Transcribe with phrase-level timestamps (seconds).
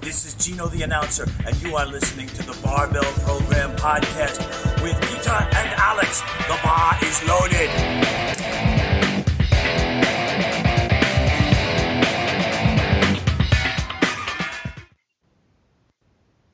[0.00, 4.40] This is Gino the announcer, and you are listening to the Barbell Program podcast
[4.80, 6.20] with Peter and Alex.
[6.46, 7.68] The bar is loaded.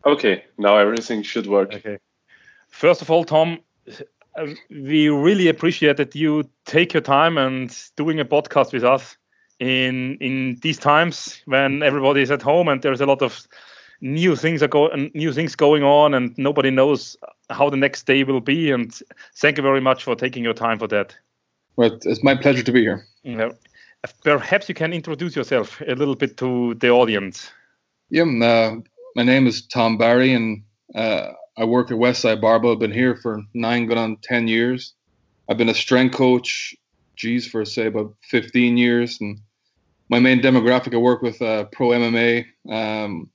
[0.07, 1.75] Okay, now everything should work.
[1.75, 1.99] Okay.
[2.69, 3.61] First of all, Tom,
[4.37, 9.17] uh, we really appreciate that you take your time and doing a podcast with us
[9.61, 13.47] in in these times when everybody is at home and there's a lot of
[14.01, 17.17] new things are going new things going on and nobody knows
[17.51, 18.71] how the next day will be.
[18.71, 18.93] And
[19.37, 21.17] thank you very much for taking your time for that.
[21.77, 23.07] Well it's my pleasure to be here.
[24.23, 27.51] Perhaps you can introduce yourself a little bit to the audience.
[28.11, 28.77] Yeah uh,
[29.17, 30.63] my name is tom barry and
[30.95, 34.95] uh, i work at westside barbell i've been here for nine going on 10 years.
[35.49, 36.75] I've been a strength coach
[37.17, 39.19] geez, for say about 15 years.
[39.21, 39.41] And
[40.09, 43.31] my main demographic, I work with uh, pro MMA, um,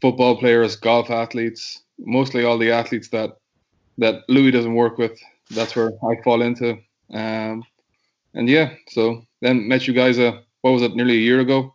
[0.00, 3.36] football players, golf athletes, mostly all the athletes that
[3.98, 5.18] that Louie doesn't work with.
[5.50, 6.78] That's where I fall into.
[7.12, 7.62] Um,
[8.34, 10.18] and yeah, so then met you guys.
[10.18, 10.96] Uh, what was it?
[10.96, 11.74] Nearly a year ago.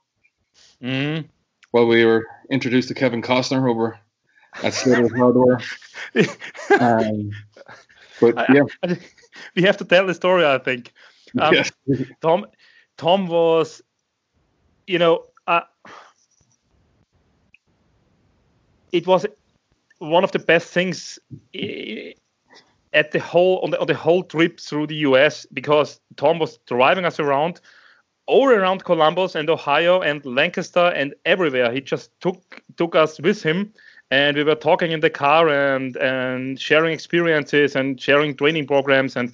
[0.82, 1.28] Mm-hmm.
[1.72, 4.00] While we were introduced to Kevin Costner over
[4.64, 5.60] at Slater's Hardware.
[6.80, 7.32] um,
[8.20, 9.00] but yeah, I, I,
[9.56, 10.46] we have to tell the story.
[10.46, 10.92] I think.
[11.40, 11.72] Um, yes.
[12.22, 12.46] Tom,
[12.98, 13.82] Tom was,
[14.88, 15.62] you know, uh,
[18.92, 19.26] it was
[20.00, 21.20] one of the best things
[22.94, 25.46] at the whole on the, on the whole trip through the U.S.
[25.54, 27.62] because Tom was driving us around
[28.26, 31.72] all around Columbus and Ohio and Lancaster and everywhere.
[31.72, 33.74] He just took took us with him,
[34.10, 39.16] and we were talking in the car and and sharing experiences and sharing training programs
[39.16, 39.34] and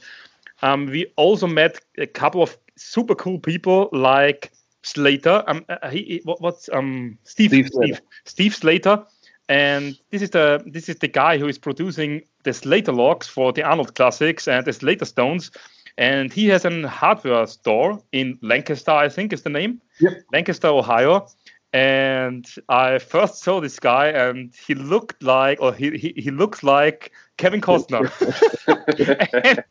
[0.64, 4.52] um, we also met a couple of super cool people like
[4.84, 5.44] Slater.
[5.48, 9.03] Um, uh, he, what, what's um Steve Steve Steve, Steve Slater,
[9.50, 13.52] and this is the this is the guy who is producing the Slater logs for
[13.52, 15.52] the Arnold Classics and the Slater Stones.
[15.98, 19.80] And he has a hardware store in Lancaster, I think is the name.
[20.00, 20.24] Yep.
[20.34, 21.28] Lancaster, Ohio
[21.73, 26.61] and I first saw this guy, and he looked like, or he he, he looks
[26.61, 28.11] like Kevin Costner.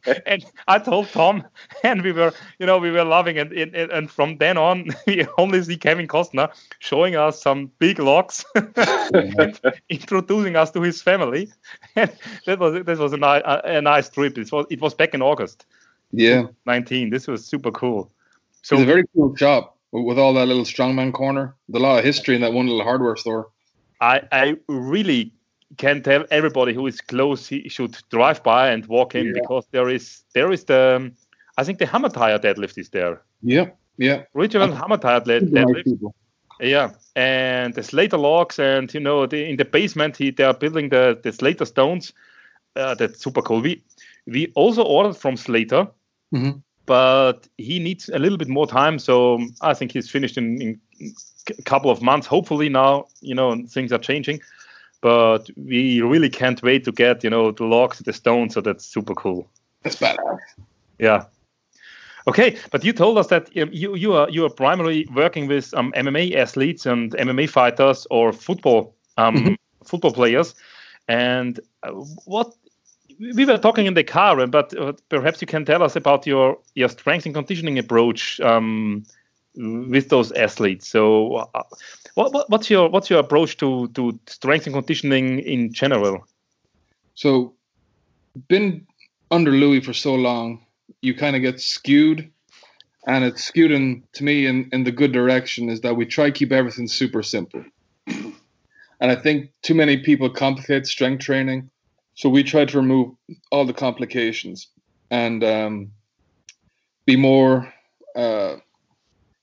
[0.07, 1.45] and, and, I told Tom,
[1.85, 3.53] and we were, you know, we were loving it.
[3.53, 8.45] And, and from then on, we only see Kevin Costner showing us some big logs
[8.57, 11.51] and introducing us to his family.
[11.95, 12.11] And
[12.47, 14.37] that was that was a, ni- a, a nice trip.
[14.39, 15.67] It was it was back in August.
[16.11, 17.11] Yeah, 19.
[17.11, 18.11] This was super cool.
[18.63, 21.55] So it's a very cool shop with all that little strongman corner.
[21.69, 23.49] There's a lot of history in that one little hardware store.
[24.01, 25.33] I, I really
[25.79, 29.33] can tell everybody who is close he should drive by and walk in yeah.
[29.35, 31.13] because there is there is the
[31.57, 33.23] I think the hammer tire deadlift is there.
[33.43, 34.25] Yeah, yeah.
[34.35, 36.13] Regional hammer tire deadlift.
[36.61, 40.55] Yeah, and the Slater logs and you know the, in the basement he they are
[40.55, 42.13] building the the Slater stones.
[42.75, 43.61] Uh, that's super cool.
[43.61, 43.83] We
[44.27, 45.87] we also ordered from Slater.
[46.35, 48.99] Mm-hmm but he needs a little bit more time.
[48.99, 50.81] So I think he's finished in, in
[51.59, 52.27] a couple of months.
[52.27, 54.41] Hopefully now, you know, things are changing.
[55.01, 58.55] But we really can't wait to get, you know, the logs, the stones.
[58.55, 59.49] So that's super cool.
[59.83, 60.39] That's badass.
[60.99, 61.25] Yeah.
[62.29, 65.75] Okay, but you told us that um, you you are you are primarily working with
[65.75, 69.55] um, MMA athletes and MMA fighters or football um, mm-hmm.
[69.85, 70.55] football players.
[71.09, 71.91] And uh,
[72.25, 72.55] what
[73.19, 76.59] we were talking in the car, but uh, perhaps you can tell us about your
[76.75, 79.05] your strength and conditioning approach um,
[79.55, 80.89] with those athletes.
[80.89, 81.63] So, uh,
[82.15, 86.27] what, what, what's your what's your approach to to strength and conditioning in general?
[87.15, 87.55] So,
[88.49, 88.87] been
[89.31, 90.65] under Louie for so long,
[91.01, 92.31] you kind of get skewed,
[93.07, 95.69] and it's skewed in, to me in in the good direction.
[95.69, 97.65] Is that we try to keep everything super simple,
[98.07, 98.35] and
[99.01, 101.71] I think too many people complicate strength training
[102.15, 103.15] so we try to remove
[103.51, 104.69] all the complications
[105.11, 105.93] and um,
[107.07, 107.73] be more,
[108.15, 108.57] uh,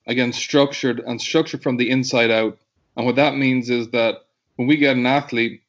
[0.08, 2.58] again, structured and structured from the inside out.
[2.96, 4.26] And what that means is that
[4.56, 5.62] when we get an athlete,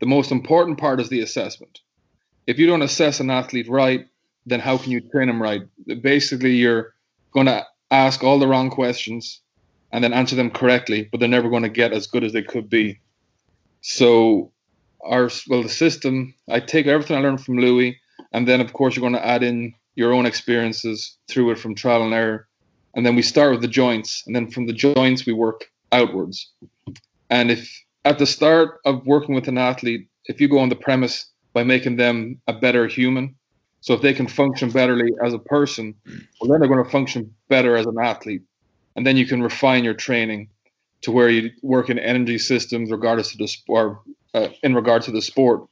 [0.00, 1.80] the most important part is the assessment.
[2.46, 4.06] If you don't assess an athlete right,
[4.44, 5.62] then how can you train them right?
[6.00, 6.94] Basically, you're
[7.32, 9.40] going to ask all the wrong questions
[9.92, 12.42] and then answer them correctly, but they're never going to get as good as they
[12.42, 13.00] could be.
[13.80, 14.52] So
[15.06, 17.98] our well the system i take everything i learned from louie
[18.32, 21.74] and then of course you're going to add in your own experiences through it from
[21.74, 22.46] trial and error.
[22.94, 26.52] And then we start with the joints and then from the joints we work outwards.
[27.30, 30.76] And if at the start of working with an athlete if you go on the
[30.76, 33.34] premise by making them a better human
[33.80, 35.94] so if they can function betterly as a person
[36.40, 38.42] well then they're going to function better as an athlete.
[38.94, 40.48] And then you can refine your training
[41.02, 43.98] to where you work in energy systems, regardless of the sport,
[44.36, 45.62] uh, in regard to the sport.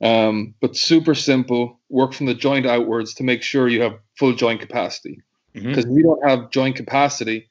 [0.00, 1.80] Um, but super simple.
[1.88, 5.22] Work from the joint outwards to make sure you have full joint capacity.
[5.52, 5.92] Because mm-hmm.
[5.92, 7.50] if you don't have joint capacity,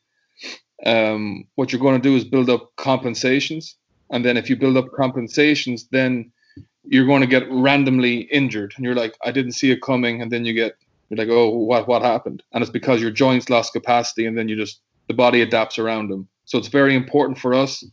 [0.86, 3.76] um, what you're going to do is build up compensations,
[4.12, 6.32] and then if you build up compensations, then
[6.84, 10.32] you're going to get randomly injured, and you're like, I didn't see it coming, and
[10.32, 10.76] then you get
[11.10, 12.44] you're like, oh, what what happened?
[12.54, 16.10] And it's because your joints lost capacity, and then you just the body adapts around
[16.10, 16.28] them.
[16.46, 17.84] So it's very important for us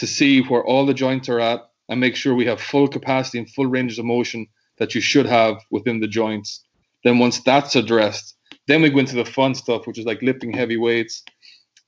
[0.00, 3.38] to see where all the joints are at and make sure we have full capacity
[3.38, 4.46] and full ranges of motion
[4.78, 6.64] that you should have within the joints.
[7.04, 8.36] Then once that's addressed,
[8.66, 11.22] then we go into the fun stuff, which is like lifting heavy weights.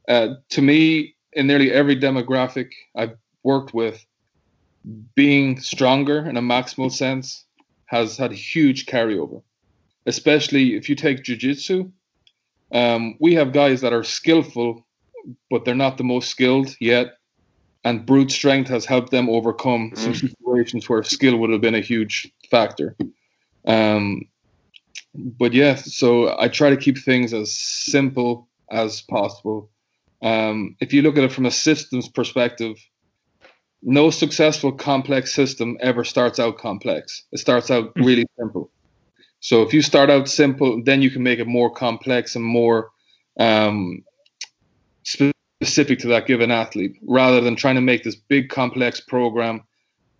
[0.09, 4.05] Uh, to me, in nearly every demographic I've worked with,
[5.15, 7.45] being stronger in a maximal sense
[7.87, 9.43] has had huge carryover
[10.07, 11.91] especially if you take jiu-jitsu
[12.73, 14.85] um, we have guys that are skillful
[15.51, 17.19] but they're not the most skilled yet
[17.85, 19.99] and brute strength has helped them overcome mm.
[19.99, 22.97] some situations where skill would have been a huge factor
[23.67, 24.23] um,
[25.15, 29.71] but yeah so i try to keep things as simple as possible
[30.23, 32.77] um, if you look at it from a systems perspective
[33.83, 38.05] no successful complex system ever starts out complex it starts out mm.
[38.05, 38.71] really simple
[39.43, 42.91] so if you start out simple, then you can make it more complex and more
[43.41, 44.05] um,
[45.03, 49.63] specific to that given athlete, rather than trying to make this big complex program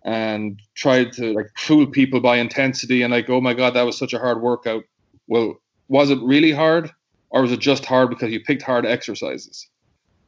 [0.03, 3.97] and try to like fool people by intensity and like, oh my god, that was
[3.97, 4.83] such a hard workout.
[5.27, 6.91] Well, was it really hard,
[7.29, 9.67] or was it just hard because you picked hard exercises?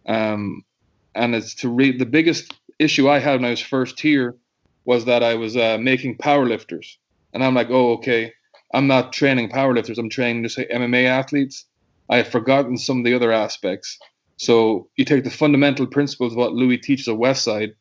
[0.06, 0.64] Um,
[1.14, 4.36] and it's to read the biggest issue I had when I was first here
[4.86, 6.96] was that I was uh, making powerlifters,
[7.34, 8.34] and I'm like, oh okay
[8.76, 9.98] I'm not training powerlifters.
[9.98, 11.66] I'm training say MMA athletes.
[12.10, 13.98] I have forgotten some of the other aspects.
[14.38, 17.76] So you take the fundamental principles of what Louie teaches at Westside,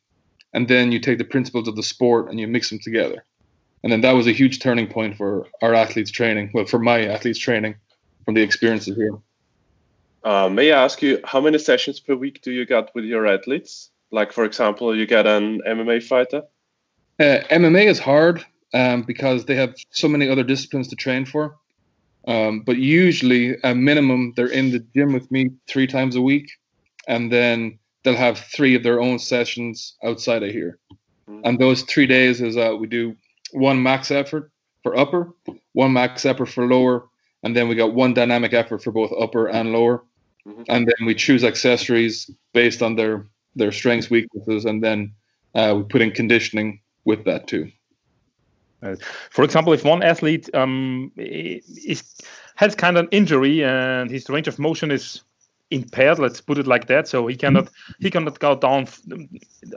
[0.53, 3.25] and then you take the principles of the sport and you mix them together.
[3.83, 6.51] And then that was a huge turning point for our athletes training.
[6.53, 7.75] Well, for my athletes training
[8.23, 9.17] from the experiences here.
[10.23, 13.27] Uh, may I ask you how many sessions per week do you get with your
[13.27, 13.91] athletes?
[14.11, 16.43] Like, for example, you get an MMA fighter.
[17.19, 18.43] Uh, MMA is hard
[18.73, 21.57] um, because they have so many other disciplines to train for.
[22.27, 26.49] Um, but usually, a minimum, they're in the gym with me three times a week,
[27.07, 30.79] and then they'll have three of their own sessions outside of here.
[31.29, 31.41] Mm-hmm.
[31.43, 33.15] And those three days is uh, we do
[33.51, 34.51] one max effort
[34.83, 35.33] for upper,
[35.73, 37.05] one max effort for lower,
[37.43, 40.03] and then we got one dynamic effort for both upper and lower.
[40.47, 40.63] Mm-hmm.
[40.67, 45.13] And then we choose accessories based on their their strengths, weaknesses, and then
[45.53, 47.71] uh, we put in conditioning with that too.
[49.29, 52.03] For example, if one athlete um, is,
[52.55, 55.21] has kind of an injury and his range of motion is
[55.71, 58.87] impaired, let's put it like that, so he cannot he cannot go down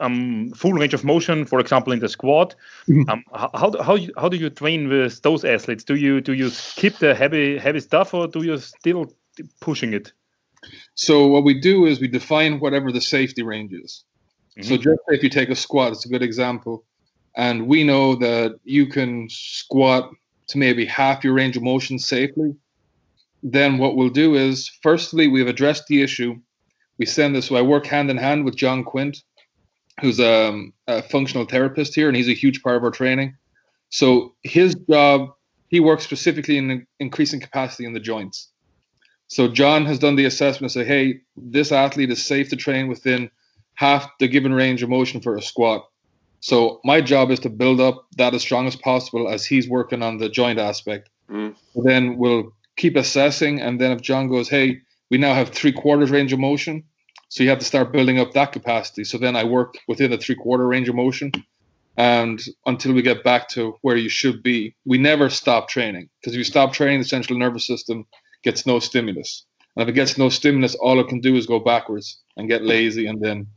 [0.00, 2.54] um, full range of motion, for example, in the squat.
[2.88, 3.10] Mm-hmm.
[3.10, 5.84] Um, how how how do you train with those athletes?
[5.84, 9.12] Do you do you skip the heavy heavy stuff or do you still
[9.60, 10.12] pushing it?
[10.94, 14.04] So what we do is we define whatever the safety range is.
[14.58, 14.68] Mm-hmm.
[14.68, 16.84] So just if you take a squat, it's a good example
[17.36, 20.10] and we know that you can squat
[20.48, 22.54] to maybe half your range of motion safely,
[23.42, 26.36] then what we'll do is, firstly, we've addressed the issue.
[26.98, 27.46] We send this.
[27.46, 29.22] So I work hand in hand with John Quint,
[30.00, 33.36] who's a, a functional therapist here, and he's a huge part of our training.
[33.90, 35.30] So his job,
[35.68, 38.50] he works specifically in increasing capacity in the joints.
[39.28, 42.88] So John has done the assessment and say, hey, this athlete is safe to train
[42.88, 43.30] within
[43.74, 45.86] half the given range of motion for a squat.
[46.40, 50.02] So my job is to build up that as strong as possible as he's working
[50.02, 51.10] on the joint aspect.
[51.30, 51.54] Mm.
[51.74, 54.80] Then we'll keep assessing, and then if John goes, "Hey,
[55.10, 56.84] we now have three quarters range of motion,"
[57.28, 59.04] so you have to start building up that capacity.
[59.04, 61.32] So then I work within the three quarter range of motion,
[61.96, 66.34] and until we get back to where you should be, we never stop training because
[66.34, 68.06] if you stop training, the central nervous system
[68.44, 69.44] gets no stimulus,
[69.76, 72.62] and if it gets no stimulus, all it can do is go backwards and get
[72.64, 73.48] lazy, and then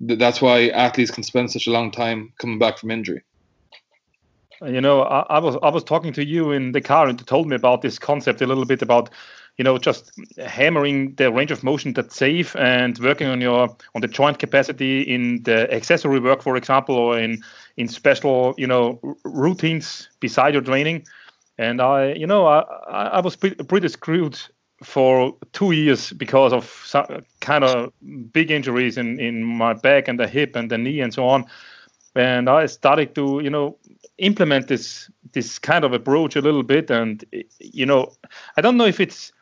[0.00, 3.22] that's why athletes can spend such a long time coming back from injury.
[4.62, 7.24] You know, I, I, was I was talking to you in the car, and you
[7.24, 9.10] told me about this concept a little bit about,
[9.58, 14.00] you know, just hammering the range of motion that's safe and working on your on
[14.00, 17.42] the joint capacity in the accessory work, for example, or in
[17.76, 21.04] in special you know routines beside your training.
[21.58, 24.38] And I, you know, I I was pretty, pretty screwed
[24.82, 27.06] for two years because of some
[27.40, 27.92] kind of
[28.32, 31.44] big injuries in, in my back and the hip and the knee and so on.
[32.16, 33.76] And I started to, you know,
[34.18, 36.90] implement this this kind of approach a little bit.
[36.90, 37.24] And
[37.58, 38.12] you know,
[38.56, 39.32] I don't know if it's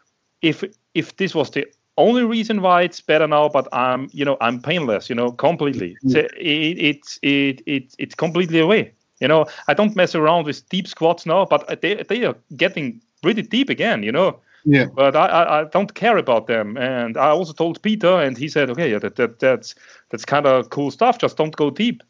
[0.41, 1.67] if if this was the
[1.99, 5.97] only reason why it's better now, but I'm, you know, I'm painless, you know, completely.
[6.05, 6.11] Mm-hmm.
[6.11, 8.93] So it, it's it, it, it's completely away.
[9.21, 13.01] You know, I don't mess around with deep squats now, but they they are getting
[13.23, 14.03] pretty deep again.
[14.03, 14.41] You know.
[14.65, 14.87] Yeah.
[14.87, 18.49] But I, I, I don't care about them, and I also told Peter, and he
[18.49, 19.75] said, okay, yeah, that, that that's
[20.11, 21.19] that's kind of cool stuff.
[21.19, 22.03] Just don't go deep,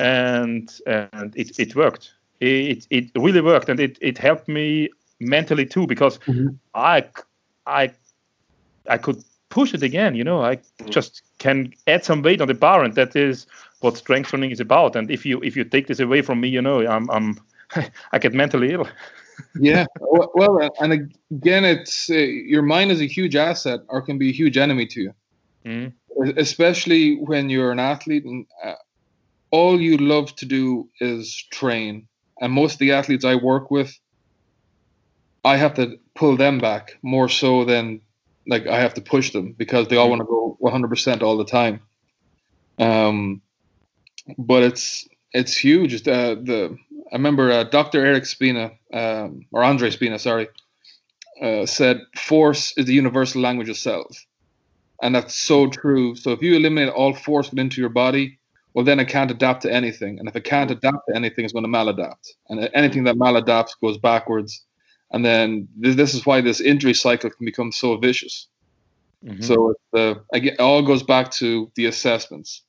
[0.00, 2.12] and and it, it worked.
[2.40, 4.88] It it really worked, and it, it helped me
[5.20, 6.56] mentally too because Mhm.
[6.74, 7.04] I
[7.66, 7.92] I
[8.88, 10.14] I could push it again.
[10.14, 13.46] You know, I just can add some weight on the bar, and that is
[13.80, 14.96] what strength training is about.
[14.96, 17.38] And if you if you take this away from me, you know, I'm I'm
[18.12, 18.88] I get mentally ill.
[19.60, 19.86] Yeah.
[20.00, 20.92] Well- and
[21.30, 24.86] again it's uh, your mind is a huge asset or can be a huge enemy
[24.86, 25.12] to you.
[25.66, 25.92] Mhm.
[26.36, 28.74] especially when you're an athlete and uh,
[29.50, 32.06] all you love to do is train.
[32.40, 33.92] And most of the athletes i work with
[35.44, 38.00] i have to pull them back more so than
[38.46, 41.44] like i have to push them because they all want to go 100% all the
[41.44, 41.80] time.
[42.78, 43.42] Um
[44.36, 45.92] but it's it's huge.
[46.08, 46.76] Uh, the
[47.12, 50.48] i remember uh, dr eric spina um, or andreo spina sorry
[51.42, 54.26] uh, said force is the universal language of cells
[55.02, 56.14] and that's so true.
[56.16, 58.38] So if you eliminate all force into your body,
[58.74, 60.18] well, then it can't adapt to anything.
[60.18, 62.32] And if it can't adapt to anything, it's going to maladapt.
[62.48, 64.64] And anything that maladapts goes backwards.
[65.10, 68.48] And then this, this is why this injury cycle can become so vicious.
[69.24, 69.42] Mhm.
[69.42, 72.62] So it's, uh, again, it all goes back to the assessments.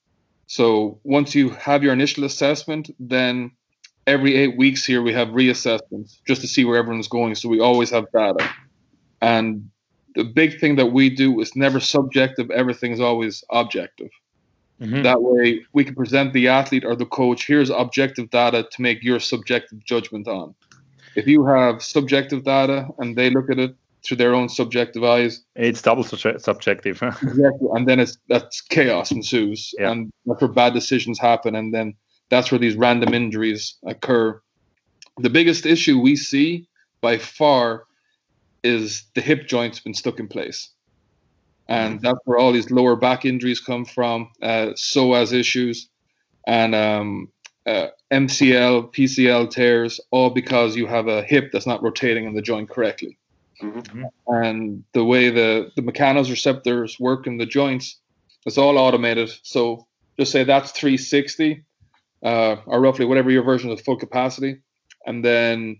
[0.47, 3.51] So once you have your initial assessment, then
[4.09, 7.35] every eight weeks here we have reassessments just to see where everyone's going.
[7.35, 8.43] So we always have data.
[9.21, 9.69] And
[10.15, 14.09] the big thing that we do is never subjective, everything is always objective.
[14.81, 15.03] Mhm.
[15.03, 19.03] That way we can present the athlete or the coach, here's objective data to make
[19.03, 20.55] your subjective judgment on.
[21.15, 25.43] If you have subjective data and they look at it through their own subjective eyes,
[25.55, 26.97] It's double subje- subjective.
[27.29, 29.91] exactly, and then it's that's chaos ensues, Yeah.
[29.91, 31.87] and that's where bad decisions happen, and then
[32.29, 34.41] that's where these random injuries occur.
[35.17, 36.67] The biggest issue we see
[37.01, 37.85] by far
[38.63, 40.69] is the hip joint's been stuck in place,
[41.67, 45.89] and that's where all these lower back injuries come from, uh, psoas issues,
[46.47, 47.29] and um,
[47.65, 52.41] uh, MCL, PCL tears, all because you have a hip that's not rotating in the
[52.41, 53.17] joint correctly.
[53.61, 54.09] Mhm.
[54.27, 57.99] and the way the the mechanoreceptors work in the joints
[58.45, 59.31] it's all automated.
[59.43, 59.87] So
[60.19, 61.63] just say that's 360
[62.23, 64.57] uh, or roughly whatever your version of full capacity
[65.05, 65.79] and then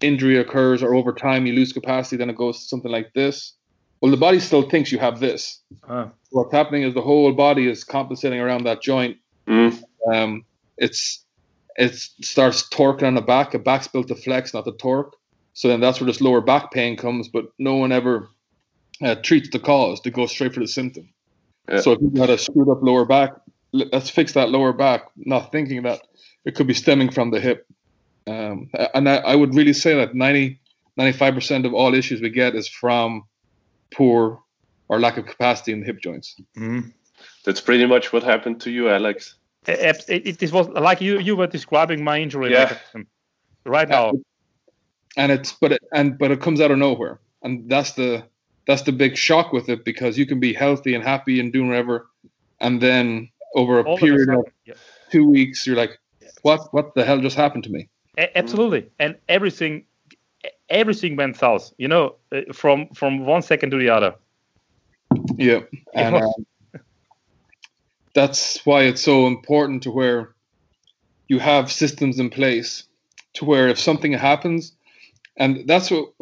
[0.00, 3.54] injury occurs or over time you lose capacity then it goes to something like this
[4.00, 7.68] well the body still thinks you have this Ah, what's happening is the whole body
[7.68, 9.16] is compensating around that joint
[9.48, 9.82] Mm.
[10.12, 10.44] um,
[10.78, 11.24] it's
[11.76, 13.52] it starts torquing on the back.
[13.52, 15.16] The back's built to flex, not to torque.
[15.54, 17.28] So then that's where this lower back pain comes.
[17.28, 18.28] But no one ever
[19.02, 20.00] uh, treats the cause.
[20.02, 21.08] They go straight for the symptom.
[21.68, 21.80] Yeah.
[21.80, 23.40] So if you've got a screwed up lower back, l-
[23.72, 26.00] let's fix that lower back, not thinking that
[26.44, 27.66] it could be stemming from the hip.
[28.26, 30.60] Um, and I, I would really say that 90,
[30.98, 33.24] 95% of all issues we get is from
[33.92, 34.40] poor
[34.88, 36.36] or lack of capacity in the hip joints.
[36.56, 36.92] mhm.
[37.44, 39.36] That's pretty much what happened to you, Alex.
[39.66, 42.76] It, it, it, this was like you you were describing my injury Yeah.
[43.64, 44.12] right now.
[45.16, 48.24] and it's but it, and but it comes out of nowhere and that's the
[48.66, 51.68] that's the big shock with it because you can be healthy and happy and doing
[51.68, 52.08] whatever
[52.60, 54.74] and then over a All period of yeah.
[55.10, 55.98] two weeks you're like
[56.42, 57.88] what what the hell just happened to me?
[58.18, 58.90] A- absolutely.
[58.98, 59.84] And everything
[60.68, 64.14] everything went south you know uh, from from one second to the other.
[65.36, 65.60] Yeah.
[65.94, 66.44] And um,
[68.14, 70.34] that's why it's so important to where
[71.28, 72.84] you have systems in place
[73.34, 74.72] to where if something happens
[75.36, 76.12] and that's what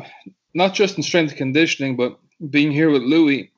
[0.54, 2.18] not just in strength conditioning but
[2.50, 3.50] being here with louie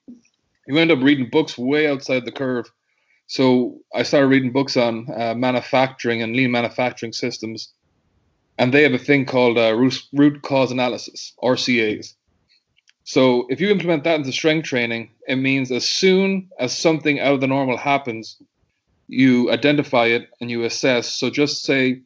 [0.67, 2.71] you end up reading books way outside the curve
[3.37, 7.73] so i started reading books on uh, manufacturing and lean manufacturing systems
[8.59, 12.15] and they have a thing called uh, root, root cause analysis rcas
[13.05, 17.35] so if you implement that into strength training, it means as soon as something out
[17.35, 18.41] of the normal happens,
[19.09, 21.13] you identify it and you assess.
[21.13, 22.03] So just say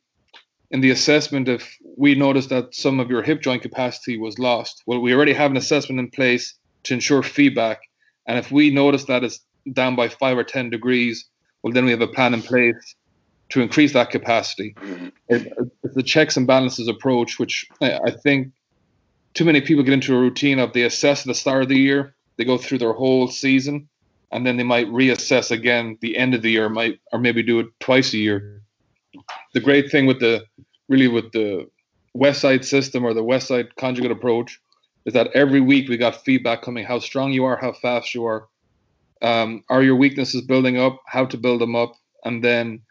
[0.71, 4.83] in the assessment, if we notice that some of your hip joint capacity was lost,
[4.87, 6.54] well, we already have an assessment in place
[6.85, 7.83] to ensure feedback.
[8.26, 9.40] And if we notice that it's
[9.73, 11.26] down by five or 10 degrees,
[11.62, 12.94] well, then we have a plan in place
[13.50, 14.75] to increase that capacity.
[14.78, 15.09] Mm-hmm.
[15.28, 15.52] It,
[15.83, 18.52] it's the checks and balances approach, which I I think
[19.35, 21.78] too many people get into a routine of they assess at the start of the
[21.78, 23.88] year, they go through their whole season,
[24.30, 27.61] and then they might reassess again the end of the year, might or maybe do
[27.61, 28.62] it twice a year.
[29.52, 30.44] The great thing with the
[30.88, 31.68] really with the
[32.14, 34.61] West Side system or the West Side conjugate approach
[35.04, 38.25] is that every week we got feedback coming how strong you are, how fast you
[38.25, 38.49] are,
[39.25, 42.83] um, are your weaknesses building up, how to build them up, and then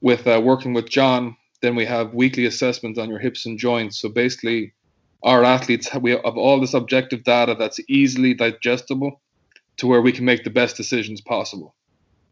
[0.00, 3.98] with uh, working with John, then we have weekly assessments on your hips and joints.
[3.98, 4.72] So basically,
[5.22, 9.20] our athletes we have all this objective data that's easily digestible
[9.76, 11.74] to where we can make the best decisions possible.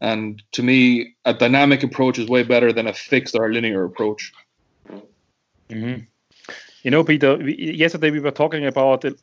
[0.01, 4.33] And to me, a dynamic approach is way better than a fixed or linear approach.
[5.69, 6.03] Mm-hmm.
[6.87, 9.13] You know, Peter, we, yesterday we were talking about a,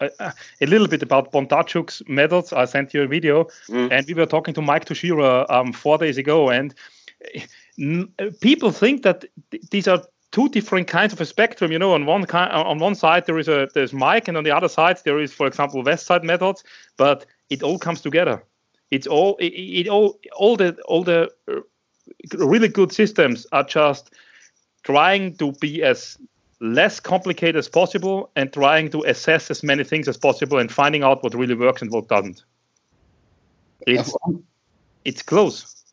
[0.61, 2.53] a, little bit about Bondarchuk's methods.
[2.53, 3.91] I sent you a video, mm.
[3.91, 6.51] and we were talking to Mike Tuchscherer um, four days ago.
[6.51, 6.75] And
[7.81, 11.73] n- people think that th- these are two different kinds of a spectrum.
[11.73, 14.45] You know, on one kind, on one side there is a there's Mike, and on
[14.45, 16.63] the other side there is, for example, West Side methods.
[16.99, 18.45] But it all comes together.
[18.91, 21.61] It's all it, it all all the all the uh,
[22.37, 24.13] really good systems are just
[24.83, 26.19] trying to be as
[26.61, 31.03] less complicated as possible and trying to assess as many things as possible and finding
[31.03, 32.43] out what really works and what doesn't.
[33.87, 34.15] It's
[35.05, 35.85] it's close.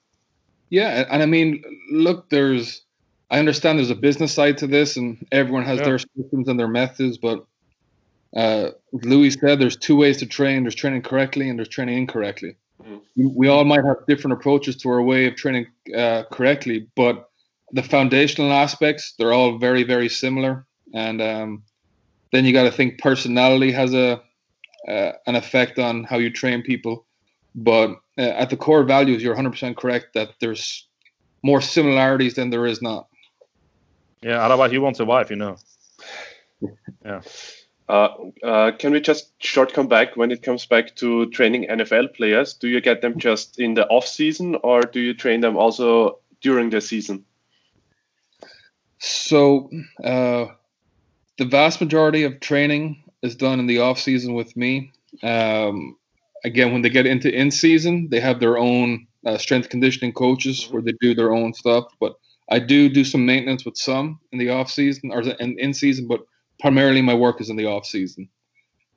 [0.70, 2.82] Yeah, and I mean, look, there's
[3.30, 5.86] I understand there's a business side to this, and everyone has yeah.
[5.86, 7.18] their systems and their methods.
[7.18, 7.46] But
[8.36, 12.56] uh, Louie said there's two ways to train: there's training correctly and there's training incorrectly.
[12.82, 13.36] Mm-hmm.
[13.36, 17.31] We all might have different approaches to our way of training uh, correctly, but
[17.74, 21.64] the foundational aspects they're all very very similar, and um,
[22.32, 24.22] then you got to think personality has a
[24.88, 27.06] uh, an effect on how you train people.
[27.54, 30.88] But uh, at the core values, you're 100% correct that there's
[31.44, 33.08] more similarities than there is not.
[34.22, 35.58] Yeah, otherwise you won't survive, you know.
[37.04, 37.22] Yeah.
[37.90, 38.10] Uh,
[38.44, 42.54] uh, can we just short come back when it comes back to training NFL players?
[42.54, 46.20] Do you get them just in the off season, or do you train them also
[46.40, 47.26] during the season?
[49.04, 49.68] So,
[50.04, 50.46] uh,
[51.40, 54.92] the vast majority of training is done in the off season with me.
[55.24, 55.98] Um,
[56.46, 60.68] again, when they get into in season, they have their own uh, strength conditioning coaches
[60.70, 61.86] where they do their own stuff.
[62.00, 62.14] But
[62.52, 66.08] I do do some maintenance with some in the off season or in, in season,
[66.08, 66.22] but
[66.60, 68.30] primarily my work is in the off season.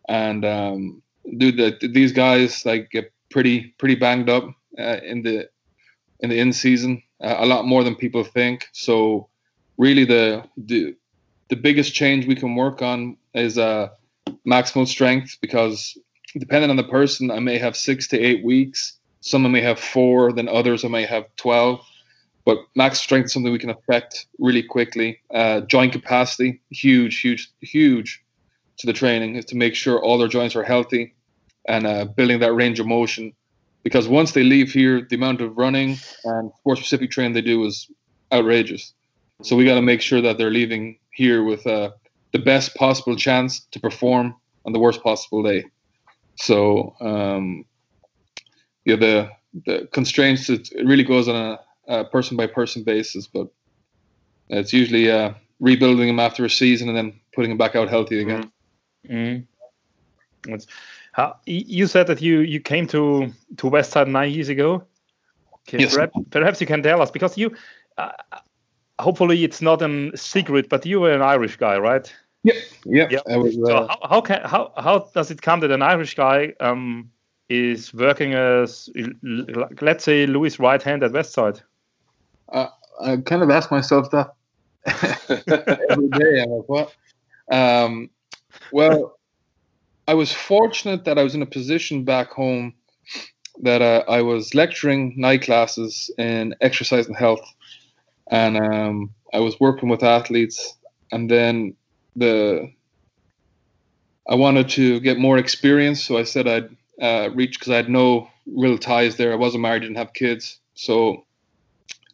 [0.07, 1.02] And um,
[1.38, 4.44] dude, the, these guys like get pretty pretty banged up
[4.79, 5.48] uh, in the
[6.20, 8.66] in the in season, uh, a lot more than people think.
[8.72, 9.31] So
[9.78, 10.96] really, the the
[11.48, 13.88] the biggest change we can work on is uh,
[14.46, 15.96] maximal strength because
[16.38, 18.98] depending on the person, I may have six to eight weeks.
[19.20, 21.80] Some I may have four, then others I may have twelve
[22.44, 25.20] but max strength is something we can affect really quickly.
[25.32, 28.22] Uh, joint capacity, huge, huge, huge
[28.78, 31.14] to the training is to make sure all their joints are healthy
[31.66, 33.32] and uh, building that range of motion.
[33.82, 37.64] Because once they leave here, the amount of running and sport specific training they do
[37.64, 37.90] is
[38.32, 38.92] outrageous.
[39.42, 41.90] So we got to make sure that they're leaving here with uh,
[42.33, 45.64] the best possible chance to perform on the worst possible day.
[46.37, 47.64] So um,
[48.85, 49.31] yeah, the
[49.66, 53.49] the constraints it really goes on a uh, person by person basis, but
[54.49, 58.20] it's usually uh, rebuilding them after a season and then putting them back out healthy
[58.20, 58.51] again.
[59.09, 60.55] Mm-hmm.
[61.12, 64.85] How, you said that you you came to to Westside nine years ago.
[65.68, 65.94] Okay, yes.
[65.94, 67.55] perhaps, perhaps you can tell us because you.
[67.97, 68.11] Uh,
[68.98, 72.12] hopefully, it's not a secret, but you were an Irish guy, right?
[72.42, 72.54] Yeah,
[72.85, 73.09] yeah.
[73.11, 73.37] yeah.
[73.37, 76.52] Was, so uh, how, how can how how does it come that an Irish guy
[76.61, 77.11] um,
[77.48, 78.90] is working as
[79.80, 81.62] let's say Louie's right hand at Westside?
[82.50, 82.68] uh,
[83.00, 84.35] I kind of ask myself that
[85.88, 86.42] every day.
[86.42, 86.94] I'm like, what?
[87.50, 88.11] Um,
[88.72, 89.18] well,
[90.07, 92.74] I was fortunate that I was in a position back home
[93.62, 97.40] that uh, I was lecturing night classes in exercise and health,
[98.28, 100.76] and um, I was working with athletes,
[101.12, 101.74] and then
[102.16, 102.72] the
[104.28, 107.90] I wanted to get more experience, so I said I'd uh, reach because I had
[107.90, 109.32] no real ties there.
[109.32, 111.24] I wasn't married, didn't have kids, so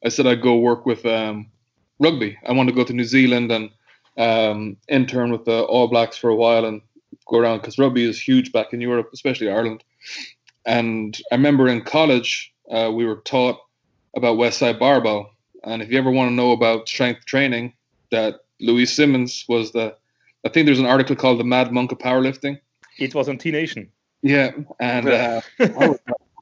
[0.05, 1.51] I said I'd go work with um,
[2.01, 2.37] rugby.
[2.47, 3.71] I wanted to go to New Zealand and
[4.19, 6.83] um, intern with the All Blacks for a while and
[7.29, 9.85] go around because rugby is huge back in Europe, especially Ireland.
[10.67, 13.59] And I remember in college uh, we were taught
[14.17, 15.31] about Westside Barbell,
[15.65, 17.75] and if you ever want to know about strength training,
[18.11, 19.97] that Louie Simmons was the.
[20.45, 22.59] I think there's an article called "The Mad Monk of Powerlifting."
[22.99, 23.91] It was on T Nation.
[24.23, 25.99] Yeah, and uh, was,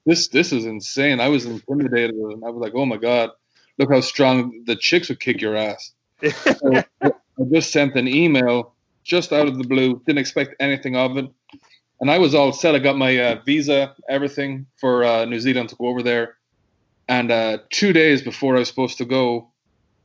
[0.07, 1.21] this this is insane.
[1.21, 3.31] I was intimidated, and I was like, "Oh my god!"
[3.79, 5.93] look how strong the chicks would kick your ass.
[6.23, 7.11] so I
[7.53, 11.27] just sent an email just out of the blue, didn't expect anything of it.
[12.01, 12.75] And I was all set.
[12.75, 16.37] I got my uh, visa, everything for uh, New Zealand to go over there.
[17.09, 19.51] And uh, two days before I was supposed to go,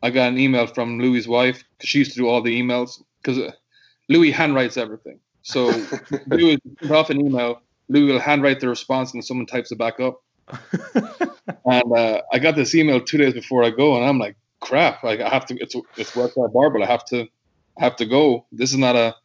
[0.02, 3.02] I got an email from Louie's wife because she used to do all the emails
[3.22, 3.52] because uh,
[4.10, 5.20] Louie handwrites everything.
[5.44, 5.68] So
[6.28, 7.62] Lou will off an email.
[7.90, 10.22] Lou will handwrite the response, and someone types it back up.
[11.66, 15.04] and uh, I got this email two days before I go, and I'm like, crap!
[15.04, 15.56] Like I have to.
[15.56, 16.84] It's it's Westside Barbell.
[16.84, 17.28] I have to
[17.78, 18.46] have to go.
[18.52, 19.16] This is not a.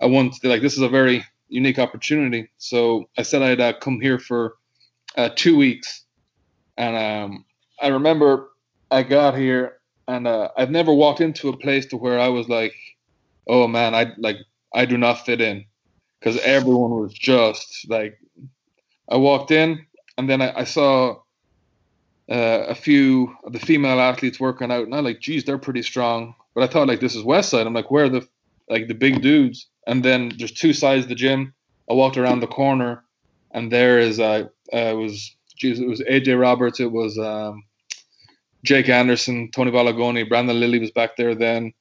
[0.00, 2.50] I want to, like this is a very unique opportunity.
[2.58, 4.54] So I said I'd uh, come here for
[5.16, 6.04] uh, two weeks,
[6.80, 7.44] and um,
[7.82, 8.48] I remember
[8.90, 12.48] I got here, and uh, I've never walked into a place to where I was
[12.48, 12.74] like,
[13.46, 14.38] oh man, I like
[14.74, 15.66] I do not fit in,
[16.18, 18.18] because everyone was just like,
[19.10, 19.84] I walked in,
[20.16, 21.20] and then I, I saw
[22.30, 25.82] uh, a few of the female athletes working out, and I'm like, geez, they're pretty
[25.82, 26.34] strong.
[26.54, 27.66] But I thought like this is Westside.
[27.66, 28.26] I'm like, where are the
[28.70, 29.66] like the big dudes?
[29.86, 31.52] And then there's two sides of the gym.
[31.90, 33.04] I walked around the corner,
[33.50, 37.62] and there is uh, uh was geez, it was AJ Roberts, it was um,
[38.64, 41.72] Jake Anderson, Tony Bolognone, Brandon Lilly was back there then,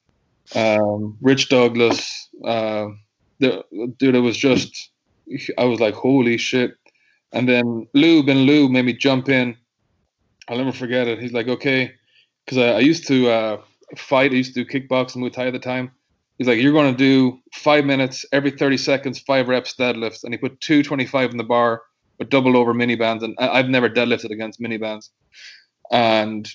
[0.56, 2.30] um, Rich Douglas.
[2.44, 2.90] Uh,
[3.40, 3.64] the,
[3.98, 4.92] dude, it was just
[5.58, 6.76] I was like, holy shit.
[7.32, 9.56] And then Lou Ben Lou made me jump in.
[10.48, 11.20] I'll never forget it.
[11.20, 11.94] He's like, okay,
[12.46, 13.62] because I, I, used to uh,
[13.98, 14.32] fight.
[14.32, 15.92] I used to do kickboxing, Muay Thai at the time.
[16.40, 20.34] He's like, you're going to do five minutes every 30 seconds, five reps deadlifts, and
[20.34, 21.84] he put 225 in the bar
[22.20, 25.12] with double over mini bands, and I, I've never deadlifted against mini bands,
[25.92, 26.48] and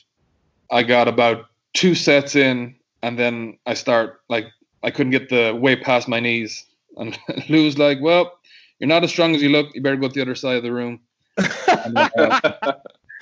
[0.70, 4.46] I got about two sets in, and then I start like
[4.82, 6.64] I couldn't get the weight past my knees,
[6.96, 8.32] and Lou's like, well
[8.78, 9.74] you're not as strong as you look.
[9.74, 11.00] You better go to the other side of the room.
[11.36, 12.10] and, uh,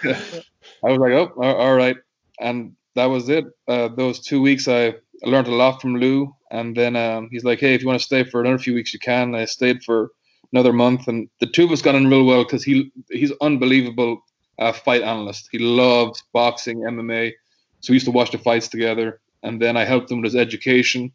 [0.04, 1.96] I was like, oh, all right.
[2.40, 3.44] And that was it.
[3.68, 6.34] Uh, those two weeks, I learned a lot from Lou.
[6.50, 8.92] And then um, he's like, hey, if you want to stay for another few weeks,
[8.92, 9.34] you can.
[9.34, 10.10] I stayed for
[10.52, 14.22] another month, and the two of us got on real well because he he's unbelievable
[14.58, 15.48] uh, fight analyst.
[15.50, 17.32] He loves boxing, MMA.
[17.80, 19.20] So we used to watch the fights together.
[19.42, 21.12] And then I helped him with his education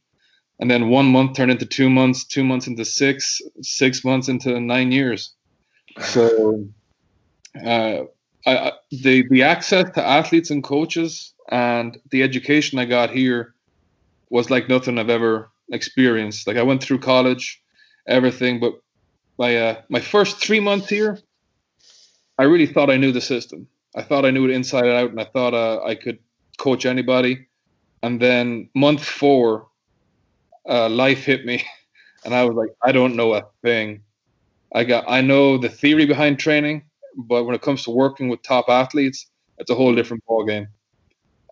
[0.60, 4.60] and then one month turned into two months, two months into six, six months into
[4.60, 5.34] nine years.
[6.00, 6.66] So,
[7.64, 8.04] uh,
[8.46, 13.56] I, the the access to athletes and coaches and the education I got here
[14.30, 16.48] was like nothing I've ever experienced.
[16.48, 17.62] Like I went through college,
[18.08, 18.74] everything, but
[19.38, 21.20] my uh, my first three months here,
[22.38, 23.68] I really thought I knew the system.
[23.96, 26.20] I thought I knew it inside out, and I thought uh, I could
[26.58, 27.48] coach anybody.
[28.04, 29.68] And then month four,
[30.70, 31.64] uh, life hit me,
[32.26, 34.02] and I was like, I don't know a thing.
[34.74, 36.84] I got I know the theory behind training,
[37.16, 40.68] but when it comes to working with top athletes, it's a whole different ballgame.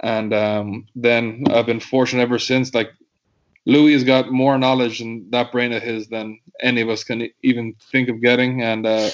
[0.04, 2.74] And um, then I've been fortunate ever since.
[2.74, 2.92] Like
[3.66, 7.30] Louie has got more knowledge in that brain of his than any of us can
[7.44, 9.10] even think of getting, and uh,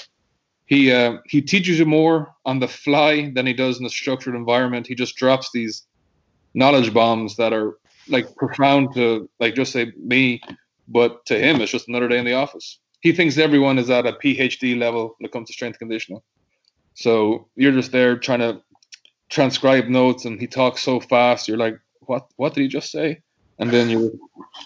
[0.66, 4.36] he uh, he teaches you more on the fly than he does in a structured
[4.36, 4.88] environment.
[4.88, 5.86] He just drops these
[6.54, 7.78] knowledge bombs that are
[8.10, 10.42] like profound to like just say me,
[10.88, 12.80] but to him it's just another day in the office.
[13.02, 16.22] He thinks everyone is at a PhD level when it comes to strength conditioning.
[16.94, 18.62] So you're just there trying to
[19.30, 21.48] transcribe notes, and he talks so fast.
[21.48, 22.28] You're like, what?
[22.36, 23.22] What did he just say?
[23.62, 24.12] And then you're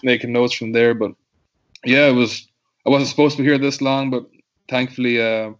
[0.02, 0.94] making notes from there.
[0.94, 1.12] But
[1.84, 2.48] yeah, it was.
[2.84, 4.26] I wasn't supposed to be here this long, but
[4.68, 5.52] thankfully, uh,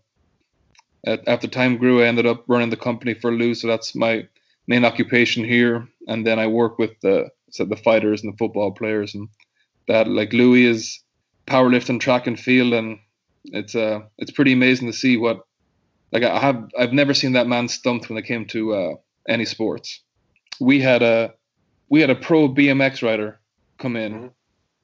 [1.27, 3.55] after time grew, I ended up running the company for Lou.
[3.55, 4.27] So that's my
[4.66, 5.87] main occupation here.
[6.09, 9.29] And then I work with the so the fighters and the football players and
[9.88, 11.01] that like Louie is
[11.46, 12.99] powerlifting track and field and
[13.44, 15.46] it's uh it's pretty amazing to see what
[16.12, 18.94] like I have I've never seen that man stumped when it came to uh,
[19.29, 20.03] any sports.
[20.61, 21.35] We had a
[21.88, 23.38] we had a pro BMX rider
[23.79, 24.27] come in mm-hmm.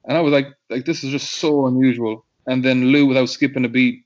[0.04, 2.24] and I was like like this is just so unusual.
[2.46, 4.04] And then Lou without skipping a beat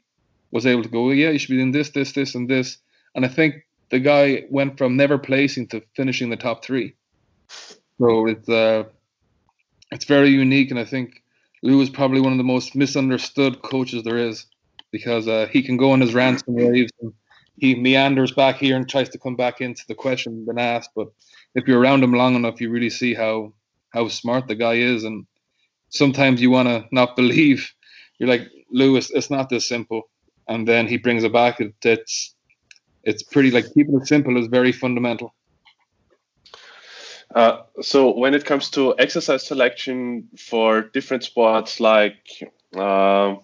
[0.50, 2.78] was able to go, yeah, you should be doing this, this, this, and this.
[3.14, 6.94] And I think the guy went from never placing to finishing the top three.
[7.98, 8.84] So it's uh,
[9.90, 11.22] it's very unique, and I think
[11.62, 14.46] Lou is probably one of the most misunderstood coaches there is
[14.90, 17.12] because uh, he can go on his rants and raves, and
[17.56, 20.90] he meanders back here and tries to come back into the question been asked.
[20.94, 21.08] But
[21.54, 23.52] if you're around him long enough, you really see how
[23.92, 25.26] how smart the guy is, and
[25.88, 27.72] sometimes you want to not believe.
[28.18, 30.02] You're like Louie, it's not this simple,
[30.48, 31.60] and then he brings it back.
[31.60, 32.34] It, it's
[33.04, 35.34] it's pretty like keeping it simple is very fundamental.
[37.34, 42.16] Uh, so when it comes to exercise selection for different sports, like
[42.76, 43.34] uh,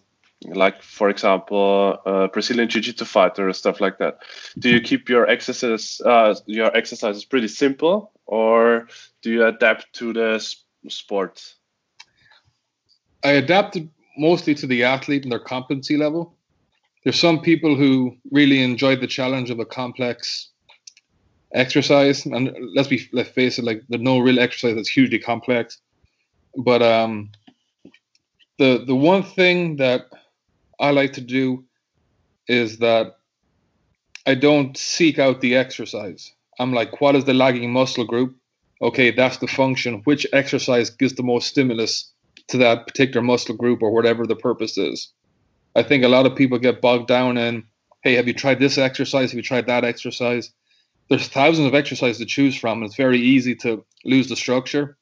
[0.48, 4.18] like for example, uh, Brazilian Jiu-Jitsu fighter or stuff like that,
[4.59, 8.88] do you keep your exercises uh, your exercises pretty simple, or
[9.22, 10.38] do you adapt to the
[10.88, 11.55] sport?
[13.24, 16.37] I adapted mostly to the athlete and their competency level.
[17.05, 20.50] There's some people who really enjoy the challenge of a complex
[21.55, 22.26] exercise.
[22.26, 25.78] And let's be let's face it, like there's no real exercise that's hugely complex.
[26.57, 27.31] But um,
[28.59, 30.07] the the one thing that
[30.83, 31.64] I like to do
[32.49, 33.16] is that
[34.27, 36.33] I don't seek out the exercise.
[36.59, 38.37] I'm like, what is the lagging muscle group?
[38.83, 40.03] Okay, that's the function.
[40.05, 42.12] Which exercise gives the most stimulus
[42.49, 45.12] to that particular muscle group or whatever the purpose is?
[45.77, 47.64] I think a lot of people get bogged down in,
[48.03, 49.31] hey, have you tried this exercise?
[49.31, 50.53] Have you tried that exercise?
[51.09, 52.83] There's thousands of exercises to choose from.
[52.83, 54.97] It's very easy to lose the structure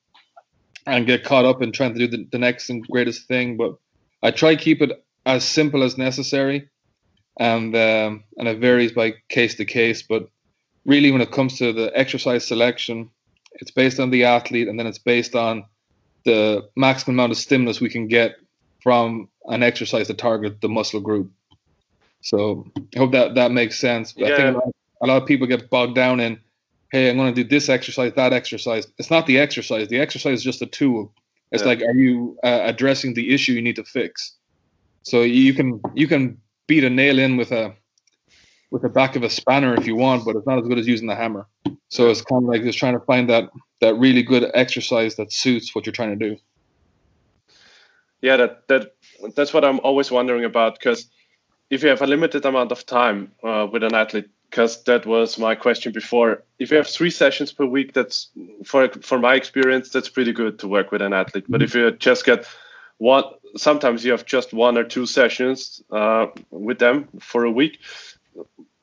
[0.87, 3.57] and get caught up in trying to do the, the next and greatest thing.
[3.57, 3.77] But
[4.23, 4.93] I try to keep it
[5.27, 6.69] as simple as necessary,
[7.39, 10.03] and um, and it varies by case to case.
[10.03, 10.29] But
[10.85, 13.11] really, when it comes to the exercise selection,
[13.55, 15.65] it's based on the athlete, and then it's based on
[16.25, 18.37] the maximum amount of stimulus we can get
[18.83, 21.31] from an exercise to target the muscle group.
[22.23, 24.15] So I hope that that makes sense.
[24.17, 24.27] Yeah.
[24.27, 26.39] I think a lot, a lot of people get bogged down in
[26.91, 28.87] hey, I'm going to do this exercise, that exercise.
[28.99, 29.89] It's not the exercise.
[29.89, 31.13] The exercise is just a tool.
[31.53, 31.69] It's yeah.
[31.69, 34.37] like, are you uh, addressing the issue you need to fix?
[35.03, 37.75] So you can you can beat a nail in with a
[38.71, 40.87] with the back of a spanner if you want, but it's not as good as
[40.87, 41.47] using the hammer.
[41.89, 45.33] So it's kind of like just trying to find that that really good exercise that
[45.33, 46.37] suits what you're trying to do.
[48.23, 48.95] Yeah, that that
[49.35, 51.09] that's what I'm always wondering about because
[51.71, 55.39] if you have a limited amount of time uh, with an athlete, because that was
[55.39, 56.43] my question before.
[56.59, 58.29] If you have three sessions per week, that's
[58.65, 61.45] for for my experience, that's pretty good to work with an athlete.
[61.49, 62.47] But if you just get
[62.99, 63.25] one,
[63.57, 67.79] sometimes you have just one or two sessions uh, with them for a week.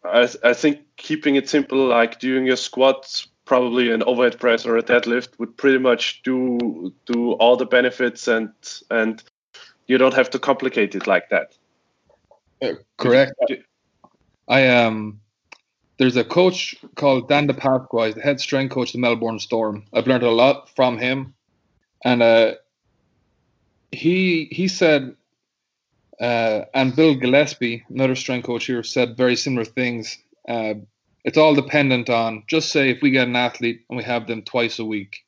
[0.03, 4.77] I, I think keeping it simple, like doing your squats, probably an overhead press or
[4.77, 8.49] a deadlift, would pretty much do do all the benefits, and
[8.89, 9.23] and
[9.88, 11.53] you don't have to complicate it like that.
[12.62, 13.34] Uh, correct.
[14.47, 15.19] I um
[15.97, 18.06] there's a coach called Dan Di Pasqua.
[18.06, 19.84] He's the head strength coach of the Melbourne Storm.
[19.93, 21.34] I've learned a lot from him,
[22.03, 22.53] and uh,
[23.91, 25.15] he he said,
[26.19, 30.17] uh, and Bill Gillespie, another strength coach here, said very similar things.
[30.47, 30.76] Uh,
[31.23, 34.43] it's all dependent on just say if we get an athlete and we have them
[34.43, 35.26] twice a week.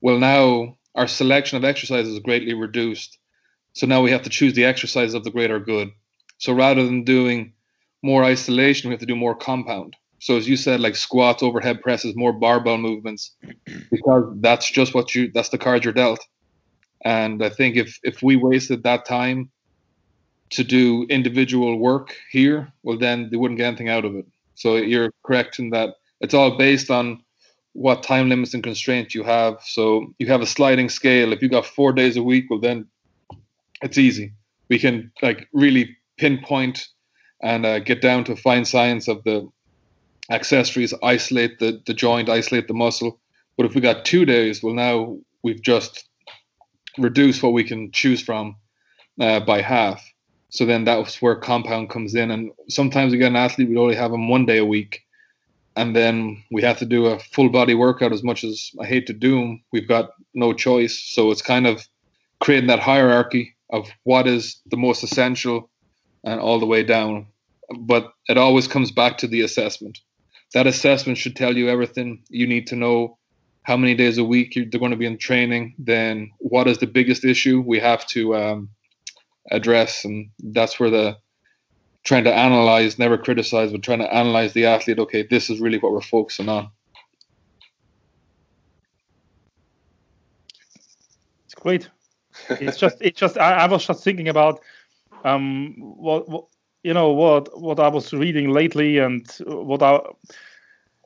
[0.00, 3.18] Well, now our selection of exercises is greatly reduced,
[3.72, 5.90] so now we have to choose the exercise of the greater good.
[6.38, 7.52] So rather than doing
[8.02, 9.96] more isolation, we have to do more compound.
[10.20, 13.36] So as you said, like squats, overhead presses, more barbell movements,
[13.90, 16.20] because that's just what you that's the card you're dealt.
[17.04, 19.50] And I think if if we wasted that time
[20.50, 24.26] to do individual work here, well then they wouldn't get anything out of it.
[24.54, 27.22] So you're correct in that it's all based on
[27.72, 29.58] what time limits and constraints you have.
[29.62, 31.32] So you have a sliding scale.
[31.32, 32.86] If you got four days a week, well then
[33.82, 34.32] it's easy.
[34.68, 36.88] We can like really pinpoint
[37.40, 39.48] and uh, get down to fine science of the
[40.30, 43.20] accessories, isolate the, the joint, isolate the muscle.
[43.56, 46.07] But if we got two days, well, now we've just
[46.98, 48.56] reduced what we can choose from
[49.20, 50.04] uh, by half.
[50.50, 52.30] So then that's where compound comes in.
[52.30, 55.02] And sometimes we get an athlete, we only have them one day a week.
[55.76, 59.06] And then we have to do a full body workout as much as I hate
[59.06, 59.62] to do them.
[59.72, 61.00] We've got no choice.
[61.00, 61.86] So it's kind of
[62.40, 65.70] creating that hierarchy of what is the most essential
[66.24, 67.28] and all the way down.
[67.78, 69.98] But it always comes back to the assessment.
[70.54, 73.17] That assessment should tell you everything you need to know.
[73.68, 75.74] How many days a week they're going to be in training?
[75.78, 78.70] Then what is the biggest issue we have to um,
[79.50, 80.06] address?
[80.06, 81.18] And that's where the
[82.02, 84.98] trying to analyze, never criticize, but trying to analyze the athlete.
[84.98, 86.70] Okay, this is really what we're focusing on.
[91.44, 91.90] It's great.
[92.48, 93.36] It's just, it's just.
[93.36, 94.60] I, I was just thinking about
[95.24, 96.46] um, what, what
[96.84, 100.00] you know what what I was reading lately and what I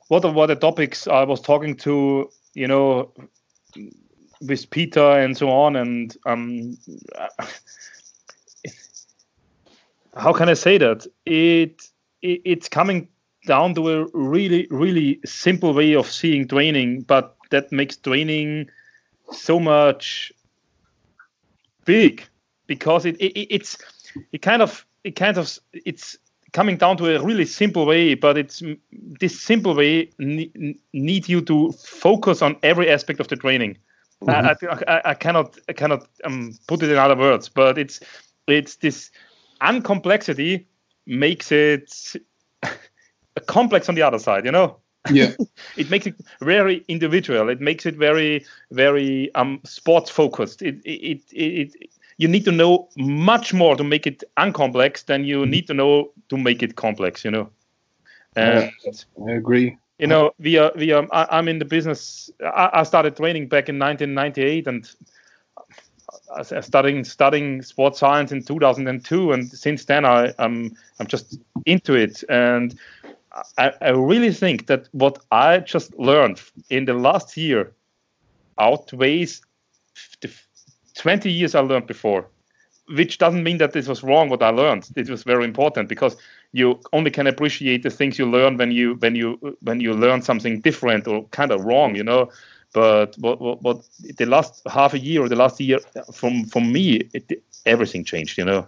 [0.07, 3.11] what are what the topics I was talking to you know
[4.41, 6.77] with Peter and so on and um
[10.15, 11.07] how can I say that?
[11.25, 11.81] It,
[12.21, 13.07] it it's coming
[13.45, 18.69] down to a really really simple way of seeing training but that makes training
[19.31, 20.31] so much
[21.85, 22.23] big
[22.67, 23.77] because it, it it's
[24.31, 26.17] it kind of it kind of it's
[26.53, 28.63] coming down to a really simple way but it's
[29.19, 33.77] this simple way ne- need you to focus on every aspect of the training.
[34.21, 34.65] Mm-hmm.
[34.87, 37.99] I, I, I, cannot i cannot um, put it in other words but it's
[38.47, 39.11] it's this
[39.61, 40.65] uncomplexity
[41.05, 42.13] makes it
[42.63, 44.77] a complex on the other side you know?
[45.11, 45.31] Yeah.
[45.75, 47.49] It makes it very individual.
[47.49, 50.61] It makes it very very um sports focused.
[50.61, 55.25] It it, it, it you need to know much more to make it uncomplex than
[55.25, 55.51] you mm-hmm.
[55.51, 57.25] need to know to make it complex.
[57.25, 57.49] You know.
[58.35, 58.71] And,
[59.27, 59.77] I agree.
[59.99, 61.07] You know, we are we are.
[61.11, 62.29] I, am in the business.
[62.43, 64.89] I, I, started training back in 1998, and
[66.61, 72.23] studying studying sports science in 2002, and since then I, I'm I'm just into it,
[72.27, 72.77] and
[73.57, 77.71] I, I really think that what I just learned in the last year
[78.59, 79.41] outweighs
[80.97, 82.27] 20 years I learned before.
[82.89, 84.89] Which doesn't mean that this was wrong what I learned.
[84.97, 86.17] It was very important because
[86.51, 90.21] you only can appreciate the things you learn when you when you when you learn
[90.21, 92.29] something different or kind of wrong, you know.
[92.73, 93.85] But but, but
[94.17, 95.79] the last half a year or the last year
[96.13, 98.67] from from me, it, everything changed, you know.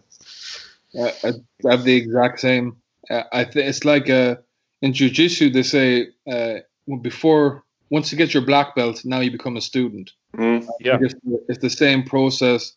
[0.98, 1.34] I
[1.70, 2.78] have the exact same.
[3.10, 4.38] Uh, I think it's like uh,
[4.82, 6.60] in jujitsu they say uh,
[7.02, 10.12] before once you get your black belt, now you become a student.
[10.36, 11.16] Mm, yeah, it's,
[11.48, 12.74] it's, the same process.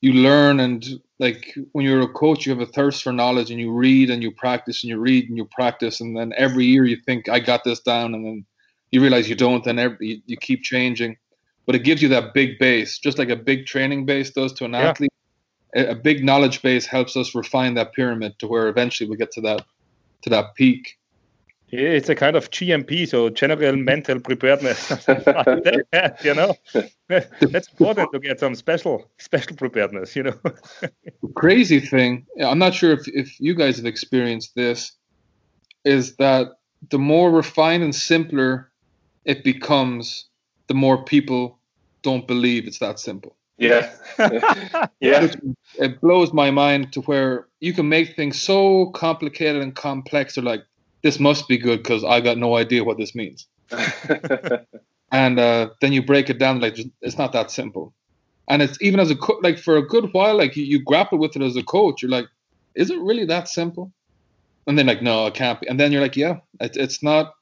[0.00, 0.84] You learn, and
[1.18, 4.22] like when you're a coach, you have a thirst for knowledge, and you read and
[4.22, 7.40] you practice and you read and you practice, and then every year you think I
[7.40, 8.46] got this down, and then
[8.90, 11.16] you realize you don't, and every, you, you keep changing.
[11.64, 14.64] But it gives you that big base, just like a big training base does to
[14.64, 14.80] an yeah.
[14.80, 15.12] athlete.
[15.74, 19.30] A, a big knowledge base helps us refine that pyramid to where eventually we get
[19.32, 19.64] to that
[20.22, 20.98] to that peak
[21.72, 24.90] it's a kind of GMP, so general mental preparedness.
[26.24, 26.54] you know,
[27.08, 30.14] that's important to get some special special preparedness.
[30.14, 30.38] You know.
[31.34, 34.92] Crazy thing, I'm not sure if if you guys have experienced this,
[35.84, 36.48] is that
[36.90, 38.70] the more refined and simpler
[39.24, 40.28] it becomes,
[40.66, 41.58] the more people
[42.02, 43.36] don't believe it's that simple.
[43.58, 43.94] Yeah.
[45.00, 45.28] yeah.
[45.78, 50.36] It blows my mind to where you can make things so complicated and complex.
[50.36, 50.64] Or like,
[51.02, 53.46] this must be good because I got no idea what this means.
[55.12, 57.92] and uh, then you break it down like it's not that simple.
[58.48, 61.18] And it's even as a co- like for a good while, like you, you grapple
[61.18, 62.02] with it as a coach.
[62.02, 62.26] You're like,
[62.74, 63.92] is it really that simple?
[64.66, 65.68] And then like, no, it can't be.
[65.68, 67.34] And then you're like, yeah, it, it's not.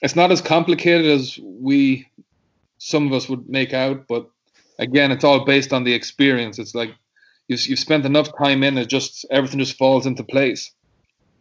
[0.00, 2.06] It's not as complicated as we,
[2.78, 4.06] some of us would make out.
[4.06, 4.30] But
[4.78, 6.60] again, it's all based on the experience.
[6.60, 6.94] It's like
[7.48, 10.72] you've, you've spent enough time in it, just everything just falls into place.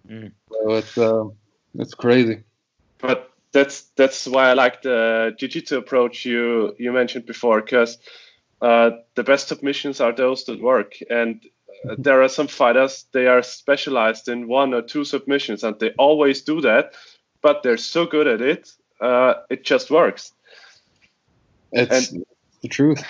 [0.10, 0.32] Mm.
[0.52, 1.26] So it's uh,
[1.76, 2.44] it's crazy.
[3.00, 7.98] But that's that's why I like the jiu-jitsu approach you you mentioned before, because
[8.62, 11.46] uh, the best submissions are those that work, and
[11.90, 15.92] uh, there are some fighters they are specialized in one or two submissions, and they
[15.98, 16.94] always do that,
[17.42, 18.70] but they're so good at it,
[19.02, 20.34] uh, it just works.
[21.72, 22.26] It's and,
[22.62, 23.04] the truth,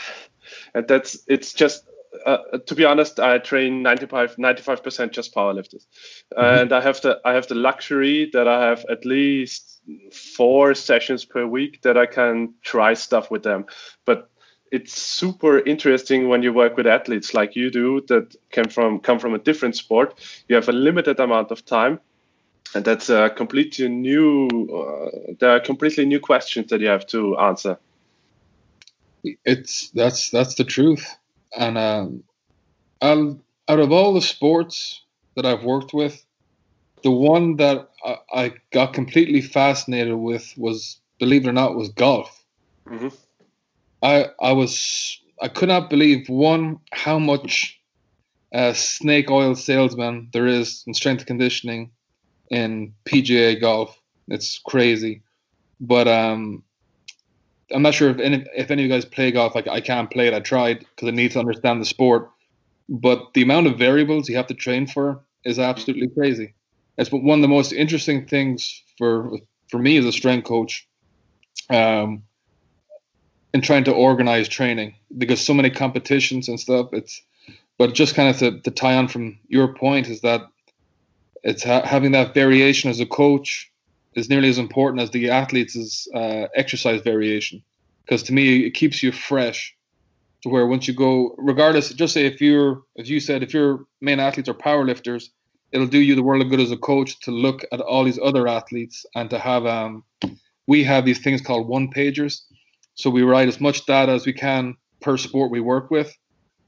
[0.73, 1.83] and that's it's just
[2.25, 4.37] uh, to be honest, I train 95
[4.83, 5.85] percent just powerlifters,
[6.33, 6.61] mm-hmm.
[6.61, 11.25] and I have the I have the luxury that I have at least four sessions
[11.25, 13.65] per week that I can try stuff with them.
[14.05, 14.29] But
[14.71, 19.19] it's super interesting when you work with athletes like you do that come from come
[19.19, 20.19] from a different sport.
[20.47, 21.99] You have a limited amount of time,
[22.73, 24.47] and that's a completely new.
[24.49, 27.77] Uh, there are completely new questions that you have to answer.
[29.23, 31.17] It's that's that's the truth
[31.57, 32.23] and um,
[33.01, 35.01] I'll, out of all the sports
[35.35, 36.23] that I've worked with,
[37.03, 41.89] the one that I, I got completely fascinated with was, believe it or not, was
[41.89, 42.43] golf.
[42.87, 43.09] Mm-hmm.
[44.01, 47.79] I I was I could not believe one how much
[48.53, 51.91] uh, snake oil salesman there is in strength conditioning
[52.49, 53.99] in PGA golf.
[54.27, 55.23] It's crazy,
[55.79, 56.63] but um,
[57.71, 59.55] I'm not sure if any if any of you guys play golf.
[59.55, 60.33] Like I can't play it.
[60.33, 62.29] I tried because I need to understand the sport,
[62.87, 66.53] but the amount of variables you have to train for is absolutely crazy.
[66.97, 69.31] It's one of the most interesting things for
[69.69, 70.87] for me as a strength coach,
[71.69, 72.23] um,
[73.53, 76.89] in trying to organize training because so many competitions and stuff.
[76.93, 77.21] It's
[77.77, 80.41] but just kind of to, to tie on from your point is that
[81.43, 83.71] it's ha- having that variation as a coach
[84.17, 87.63] is nearly as important as the athletes' uh, exercise variation.
[88.03, 89.73] Because to me, it keeps you fresh.
[90.43, 93.85] To where once you go, regardless, just say if you're, as you said, if your
[94.01, 95.29] main athletes are powerlifters,
[95.71, 98.19] it'll do you the world of good as a coach to look at all these
[98.21, 99.65] other athletes and to have.
[99.65, 100.03] Um,
[100.67, 102.41] we have these things called one pagers,
[102.95, 106.15] so we write as much data as we can per sport we work with,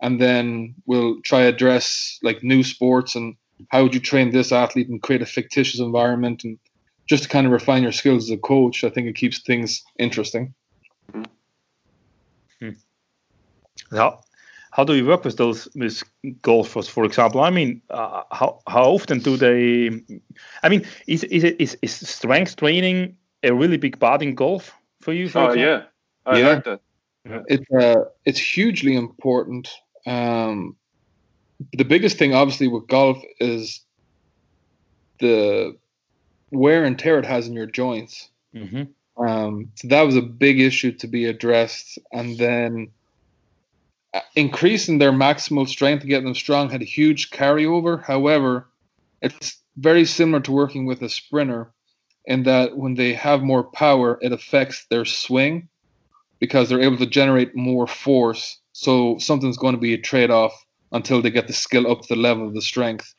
[0.02, 3.36] and then we'll try address like new sports and
[3.68, 6.58] how would you train this athlete and create a fictitious environment and
[7.10, 9.84] just to kind of refine your skills as a coach, I think it keeps things
[9.97, 10.53] interesting.
[12.60, 12.72] Hmm.
[13.91, 14.22] How
[14.72, 16.03] how do you work with those with
[16.43, 17.41] golfers, for example?
[17.41, 19.89] I mean, uh, how how often do they?
[20.62, 24.72] I mean, is is it is, is strength training a really big part in golf
[25.01, 25.30] for you?
[25.30, 25.84] For oh yeah,
[26.26, 26.47] I yeah.
[26.47, 26.82] like that.
[27.28, 27.41] Yeah.
[27.47, 29.70] It's uh, it's hugely important.
[30.05, 30.76] Um,
[31.74, 33.82] the biggest thing, obviously, with golf is
[35.20, 35.76] the
[36.52, 38.30] wear and tear it has in your joints.
[38.56, 39.24] Mm-hmm.
[39.24, 42.00] Um, so that was a big issue to be addressed.
[42.12, 42.91] And then
[44.36, 48.04] increasing their maximal strength to get them strong had a huge carryover.
[48.04, 48.68] However,
[49.22, 51.72] it's very similar to working with a sprinter
[52.26, 55.68] in that when they have more power, it affects their swing
[56.39, 58.60] because they're able to generate more force.
[58.72, 60.54] So something's going to be a trade off
[60.91, 63.14] until they get the skill up to the level of the strength.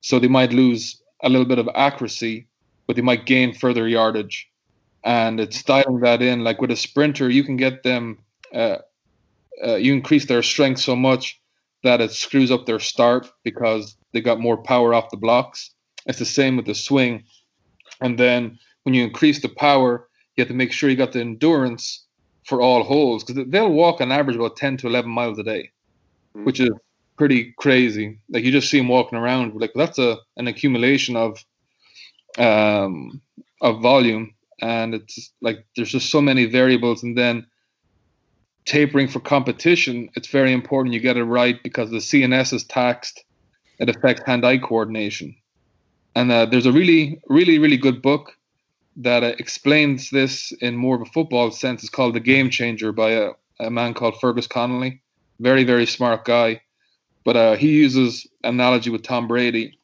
[0.00, 2.46] So they might lose a little bit of accuracy,
[2.86, 4.50] but they might gain further yardage.
[5.04, 6.42] And it's dialing that in.
[6.42, 8.18] Like with a sprinter, you can get them,
[8.52, 8.78] uh,
[9.64, 11.40] uh, you increase their strength so much
[11.82, 15.70] that it screws up their start because they got more power off the blocks.
[16.06, 17.24] It's the same with the swing.
[18.00, 21.20] And then when you increase the power, you have to make sure you got the
[21.20, 22.04] endurance
[22.44, 25.70] for all holes because they'll walk on average about 10 to 11 miles a day,
[26.34, 26.44] mm-hmm.
[26.44, 26.70] which is
[27.16, 28.20] pretty crazy.
[28.28, 31.44] Like you just see them walking around, like that's a an accumulation of
[32.38, 33.20] um,
[33.60, 37.02] of volume, and it's like there's just so many variables.
[37.02, 37.46] And then
[38.64, 43.24] tapering for competition, it's very important you get it right because the CNS is taxed.
[43.78, 45.36] It affects hand-eye coordination,
[46.14, 48.32] and uh, there's a really, really, really good book
[48.96, 51.82] that uh, explains this in more of a football sense.
[51.82, 55.02] It's called The Game Changer by a, a man called Fergus Connolly.
[55.38, 56.62] Very, very smart guy
[57.26, 59.76] but uh, he uses analogy with Tom Brady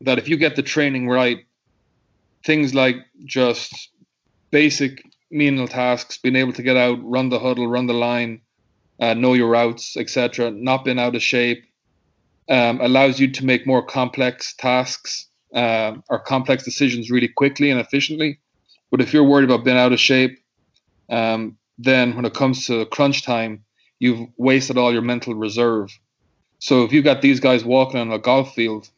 [0.00, 1.44] that if you get the training right,
[2.44, 3.90] things like just
[4.50, 8.40] basic menial tasks, being able to get out, run the huddle, run the line,
[9.00, 11.64] uh, know your routes, etc., not being out of shape,
[12.48, 17.80] um, allows you to make more complex tasks uh, or complex decisions really quickly and
[17.80, 18.38] efficiently.
[18.90, 20.38] But if you're worried about being out of shape,
[21.08, 23.64] um, then when it comes to crunch time,
[23.98, 25.90] you've wasted all your mental reserve.
[26.58, 28.88] So if you've got these guys walking on a golf field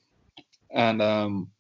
[0.70, 1.51] and um,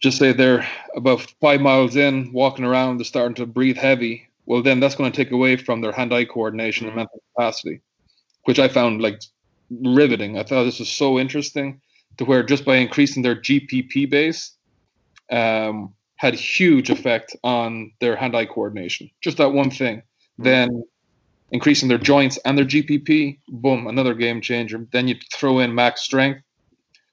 [0.00, 4.62] just say they're about five miles in, walking around, they're starting to breathe heavy, well,
[4.62, 7.80] then that's going to take away from their hand eye coordination and mental capacity,
[8.44, 9.22] which I found like
[9.70, 10.38] riveting.
[10.38, 11.80] I thought this was so interesting
[12.16, 14.56] to where just by increasing their GPP base,
[15.30, 19.08] um, had huge effect on their hand eye coordination.
[19.20, 20.02] Just that one thing.
[20.36, 20.82] Then
[21.52, 24.86] increasing their joints and their GPP, boom, another game changer.
[24.90, 26.42] Then you throw in max strength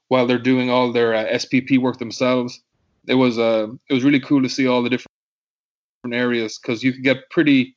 [0.08, 2.62] while they're doing all their uh, SPP work themselves.
[3.08, 5.08] It was uh, it was really cool to see all the different
[6.12, 7.76] areas because you could get pretty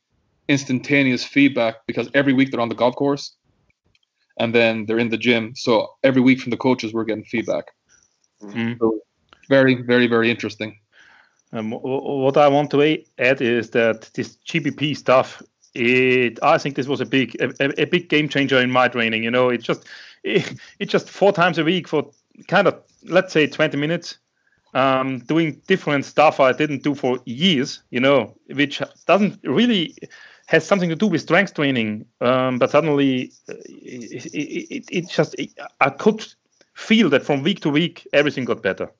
[0.48, 3.36] instantaneous feedback because every week they're on the golf course
[4.38, 5.54] and then they're in the gym.
[5.54, 7.64] So every week from the coaches, we're getting feedback.
[8.42, 8.72] Mm-hmm.
[8.80, 9.00] So
[9.48, 10.78] very, very, very interesting.
[11.52, 15.42] Um, what I want to add is that this GPP stuff
[15.74, 19.22] it I think this was a big a, a, big game changer in my training.
[19.22, 19.86] You know, it's just
[20.24, 22.10] it, it's just four times a week for
[22.48, 24.18] kind of let's say 20 minutes,
[24.74, 27.82] um, doing different stuff I didn't do for years.
[27.90, 29.96] You know, which doesn't really
[30.46, 35.36] has something to do with strength training, um, but suddenly uh, it, it, it just
[35.80, 36.26] I could
[36.74, 38.90] feel that from week to week everything got better.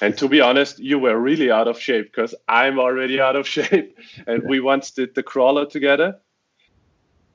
[0.00, 3.46] And to be honest, you were really out of shape because I'm already out of
[3.56, 3.98] shape.
[4.26, 6.18] And we once did the Prowler together.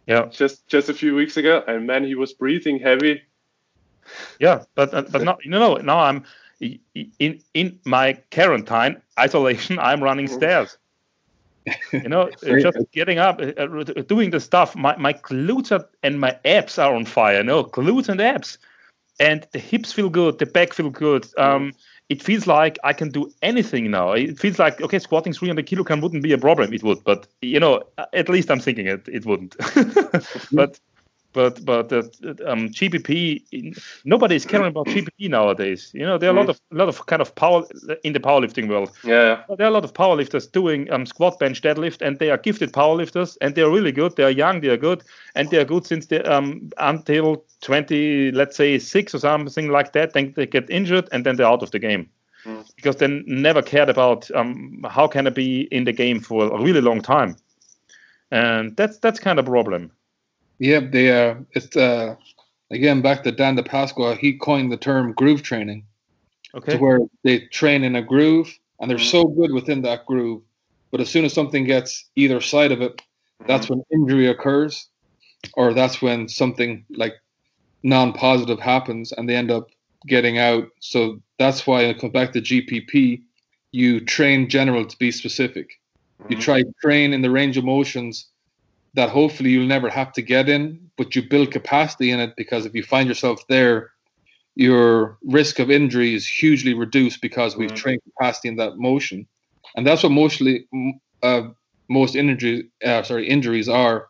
[0.08, 0.28] Yeah.
[0.28, 3.22] Just just a few weeks ago, and man, he was breathing heavy.
[4.40, 5.76] Yeah, but uh, but no, no, no.
[5.76, 6.24] Now I'm
[7.20, 9.80] in in my quarantine isolation.
[9.90, 10.36] I'm running mm-hmm.
[10.36, 10.78] stairs.
[11.92, 14.76] you know, just getting up, uh, uh, doing the stuff.
[14.76, 17.44] My my glutes are, and my abs are on fire.
[17.44, 18.58] No, glutes and abs,
[19.20, 21.28] and the hips feel good, the back feel good.
[21.38, 21.74] Um,
[22.10, 24.12] it feels like I can do anything now.
[24.12, 26.74] It feels like okay, squatting 300 kilogram wouldn't be a problem.
[26.74, 27.84] It would, but you know,
[28.14, 29.08] at least I'm thinking it.
[29.08, 29.56] It wouldn't.
[30.52, 30.80] but
[31.34, 32.04] but but uh,
[32.46, 33.76] um, GPP,
[34.06, 35.92] nobody is caring about GPP nowadays.
[35.94, 37.64] You know, there are a lot of a lot of kind of power
[38.04, 38.92] in the powerlifting world.
[39.04, 42.38] Yeah, there are a lot of powerlifters doing um, squat, bench, deadlift, and they are
[42.38, 44.16] gifted powerlifters, and they are really good.
[44.16, 45.04] They are young, they are good,
[45.36, 49.94] and they are good since they um until 20, let's say six or something like
[49.94, 50.14] that.
[50.14, 52.10] Then they get injured, and then they're out of the game.
[52.46, 52.68] Mm.
[52.76, 56.62] Because they never cared about um, how can I be in the game for a
[56.62, 57.36] really long time,
[58.32, 59.92] and that's that's kind of a problem.
[60.62, 62.16] Yeah, they uh, it's uh,
[62.70, 64.16] again back to Dan Di Pasqua.
[64.16, 65.88] He coined the term groove training.
[66.54, 66.74] Okay.
[66.74, 70.44] To where they train in a groove and they're so good within that groove,
[70.92, 73.02] but as soon as something gets either side of it,
[73.48, 74.88] that's when injury occurs,
[75.56, 77.14] or that's when something like
[77.82, 79.70] non-positive happens and they end up
[80.06, 80.68] getting out.
[80.80, 83.24] So that's why I come back to GPP.
[83.72, 85.72] You train general to be specific.
[86.30, 86.42] You mm-hmm.
[86.42, 88.28] try train in the range of motions
[88.94, 92.66] that hopefully you'll never have to get in, but you build capacity in it because
[92.66, 93.92] if you find yourself there,
[94.56, 97.78] your risk of injury is hugely reduced because we've mm-hmm.
[97.78, 99.26] trained capacity in that motion,
[99.76, 100.68] and that's what mostly
[101.24, 101.44] uh,
[101.90, 104.08] most injuries uh, sorry injuries are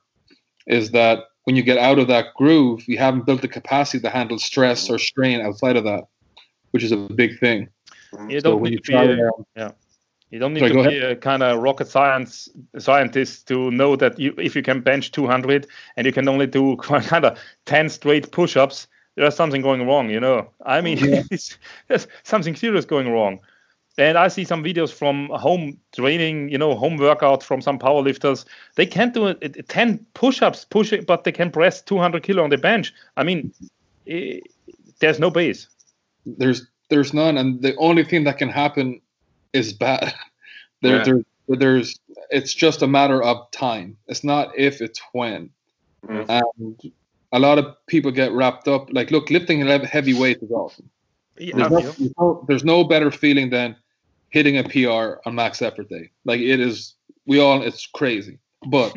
[0.68, 4.10] is that when you get out of that groove, you haven't built the capacity to
[4.10, 6.06] handle stress or strain outside of that,
[6.72, 7.68] which is a big thing.
[8.28, 9.72] You don't so need to be yeah.
[10.32, 11.12] You don't need Sorry, to be ahead.
[11.12, 12.48] a kind of rocket science
[12.80, 15.68] scientist to know that you, if you can bench 200
[15.98, 20.10] and you can only do kind of 10 straight push-ups, there's something going wrong.
[20.10, 21.24] You know, I mean, yeah.
[21.90, 23.40] there's something serious going wrong.
[23.98, 28.46] And I see some videos from home training, you know, home workout from some powerlifters.
[28.76, 32.50] They can't do it, 10 push-ups, push it, but they can press 200 kilo on
[32.50, 32.94] the bench.
[33.18, 33.54] I mean,
[34.06, 34.44] it,
[35.00, 35.68] there's no base.
[36.26, 39.02] There's there's none, and the only thing that can happen
[39.54, 40.14] is bad.
[40.84, 41.04] There, yeah.
[41.04, 41.99] there, there's
[42.32, 43.97] it's just a matter of time.
[44.08, 45.52] It's not if, it's when.
[46.08, 46.26] Mm.
[46.28, 46.93] And
[47.32, 48.91] a lot of people get wrapped up.
[48.91, 50.89] Like, look, lifting heavy weight is awesome.
[51.38, 53.76] Yeah, there's, no, there's, no, there's no better feeling than
[54.30, 56.10] hitting a PR on max effort day.
[56.26, 56.95] Like it is,
[57.26, 58.39] we all, it's crazy.
[58.68, 58.95] But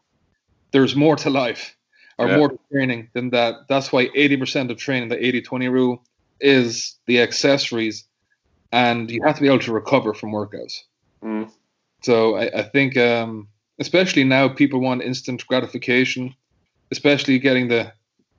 [0.72, 1.76] there's more to life
[2.18, 2.36] or yeah.
[2.36, 3.68] more to training than that.
[3.68, 6.04] That's why 80% of training, the 80 20 rule,
[6.40, 8.04] is the accessories,
[8.74, 10.80] and you have to be able to recover from workouts.
[11.22, 11.48] Mm.
[12.02, 13.48] So I, I think, um,
[13.78, 16.34] especially now, people want instant gratification,
[16.90, 17.92] especially getting the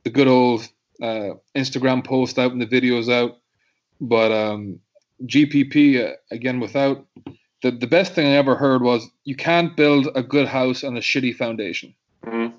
[0.04, 0.68] the good old
[1.02, 3.38] uh, Instagram post out and the videos out.
[4.02, 4.80] But um,
[5.24, 7.08] GPP uh, again, without
[7.62, 10.98] the the best thing I ever heard was you can't build a good house on
[10.98, 11.96] a shitty foundation.
[12.26, 12.58] Mm-hmm.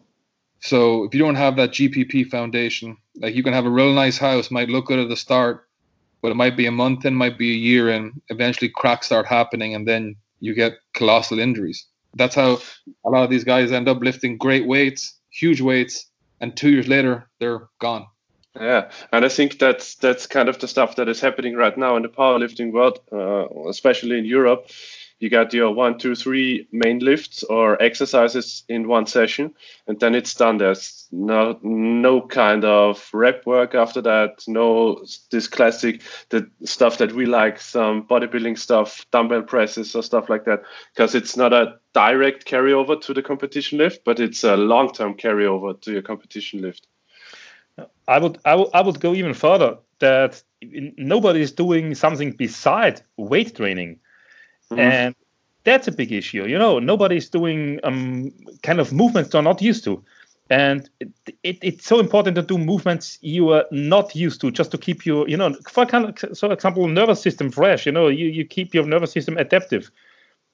[0.61, 4.17] So if you don't have that GPP foundation, like you can have a real nice
[4.17, 5.69] house, might look good at the start,
[6.23, 8.21] but it might be a month in, might be a year in.
[8.29, 11.87] Eventually, cracks start happening, and then you get colossal injuries.
[12.15, 12.59] That's how
[13.05, 16.11] a lot of these guys end up lifting great weights, huge weights,
[16.41, 18.07] and two years later they're gone.
[18.59, 21.97] Yeah, and I think that's that's kind of the stuff that is happening right now
[21.97, 24.71] in the powerlifting world, uh, especially in Europe
[25.19, 29.55] you got your one, two, three main lifts or exercises in one session,
[29.87, 30.59] and then it's done.
[30.59, 34.45] There's no no kind of rep work after that.
[34.47, 40.29] No this classic the stuff that we like, some bodybuilding stuff, dumbbell presses or stuff
[40.29, 40.63] like that,
[40.95, 45.15] because it's not a direct carryover to the competition lift, but it's a long term
[45.15, 46.87] carryover to your competition lift.
[48.09, 53.03] I would, I would I would go even further that nobody is doing something beside
[53.17, 54.01] weight training
[54.71, 54.81] Mm-hmm.
[54.81, 55.15] And
[55.65, 56.47] that's a big issue.
[56.47, 60.03] You know, nobody's doing um, kind of movements they're not used to.
[60.49, 61.09] And it,
[61.43, 65.05] it, it's so important to do movements you are not used to, just to keep
[65.05, 67.85] your, you know, for kind of, so example, nervous system fresh.
[67.85, 69.91] You know, you, you keep your nervous system adaptive,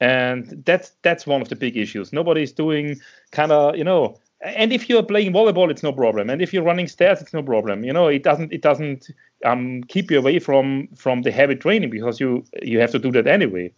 [0.01, 2.11] and that's that's one of the big issues.
[2.11, 2.99] Nobody's doing
[3.33, 6.31] kind of, you know, and if you're playing volleyball, it's no problem.
[6.31, 7.85] And if you're running stairs, it's no problem.
[7.85, 9.11] You know, it doesn't it doesn't
[9.45, 13.13] um, keep you away from from the heavy training because you you have to do
[13.13, 13.73] that anyway.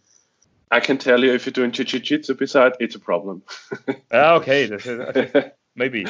[0.71, 3.43] I can tell you if you're doing jiu-jitsu beside, it's a problem.
[4.11, 4.69] Ah, okay,
[5.75, 6.05] maybe.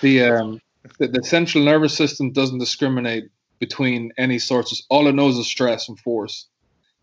[0.00, 0.60] The, um,
[0.98, 4.84] the the central nervous system doesn't discriminate between any sources.
[4.90, 6.46] All it knows is stress and force.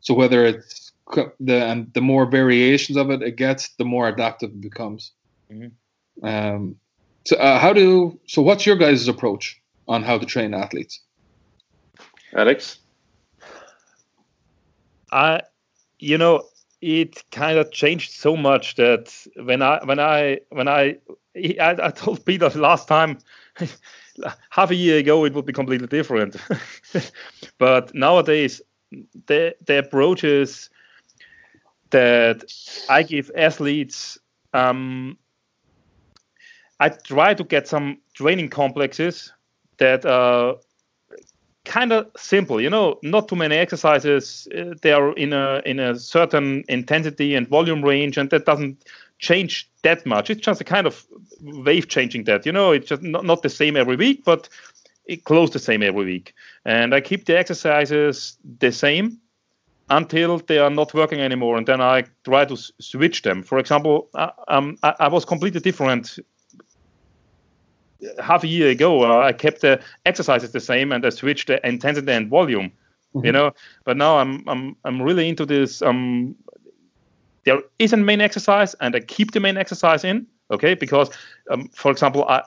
[0.02, 0.92] So whether it's
[1.40, 5.12] the and the more variations of it it gets, the more adaptive it becomes.
[5.52, 6.26] Mm-hmm.
[6.26, 6.76] Um,
[7.26, 8.42] so uh, how do so?
[8.42, 11.00] What's your guys' approach on how to train athletes?
[12.36, 12.80] Alex,
[15.12, 15.42] I,
[16.00, 16.44] you know,
[16.84, 20.98] it kind of changed so much that when I when I when I
[21.36, 23.20] I, I told Peter last time
[24.50, 26.36] half a year ago it would be completely different,
[27.58, 28.62] but nowadays
[29.28, 30.70] the the approach is
[31.92, 32.44] that
[32.90, 34.18] I give athletes
[34.54, 35.18] um,
[36.82, 39.32] I try to get some training complexes
[39.78, 40.58] that are
[41.66, 45.80] kind of simple you know not too many exercises uh, they are in a in
[45.80, 48.84] a certain intensity and volume range and that doesn't
[49.20, 50.30] change that much.
[50.30, 51.06] It's just a kind of
[51.42, 54.50] wave changing that you know it's just not, not the same every week but
[55.06, 56.34] it close the same every week.
[56.66, 59.20] And i keep the exercises the same
[59.90, 63.44] until they are not working anymore and then i try to s- switch them.
[63.44, 66.20] For example I, um, I, I was completely different
[68.22, 71.66] half a year ago, uh, I kept the exercises the same and I switched the
[71.68, 72.72] intensity and volume.
[73.16, 73.26] Mm-hmm.
[73.26, 73.52] You know,
[73.84, 75.82] but now I'm I'm I'm really into this.
[75.82, 76.36] Um,
[77.46, 80.26] there is a main exercise, and I keep the main exercise in.
[80.50, 81.12] Okay, because
[81.52, 82.42] um, for example, I,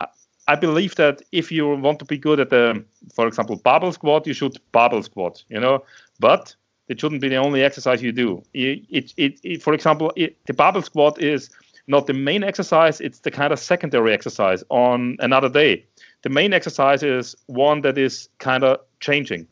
[0.00, 0.06] I
[0.48, 2.84] I believe that if you want to be good at the,
[3.14, 5.44] for example, barbell squat, you should barbell squat.
[5.48, 5.84] You know,
[6.18, 6.56] but
[6.88, 8.42] it shouldn't be the only exercise you do.
[8.52, 11.48] It, it, it, it for example, the barbell squat is
[11.86, 15.84] not the main exercise, it's the kind of secondary exercise on another day.
[16.22, 19.46] The main exercise is one that is kind of changing.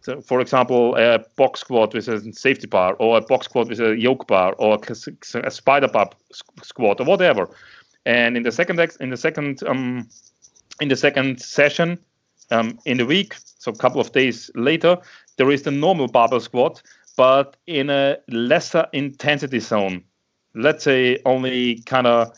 [0.00, 3.80] So, for example, a box squat with a safety bar, or a box squat with
[3.80, 6.10] a yoke bar, or a spider bar
[6.62, 7.48] squat, or whatever.
[8.06, 10.08] And in the second ex- in the second um,
[10.80, 11.98] in the second session
[12.52, 14.96] um, in the week, so a couple of days later,
[15.38, 16.82] there is the normal barbell squat,
[17.16, 20.04] but in a lesser intensity zone.
[20.56, 22.32] Let's say only kind of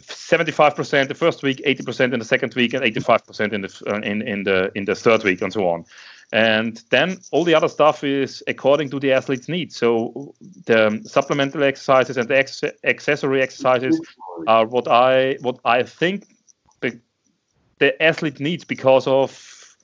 [0.00, 4.22] 75% the first week, 80% in the second week, and 85% in the uh, in,
[4.22, 5.84] in the in the third week, and so on.
[6.32, 9.76] And then all the other stuff is according to the athlete's needs.
[9.76, 10.34] So
[10.64, 14.00] the supplemental exercises and the ex- accessory exercises
[14.46, 16.34] are what I what I think
[16.80, 16.98] the,
[17.80, 19.76] the athlete needs because of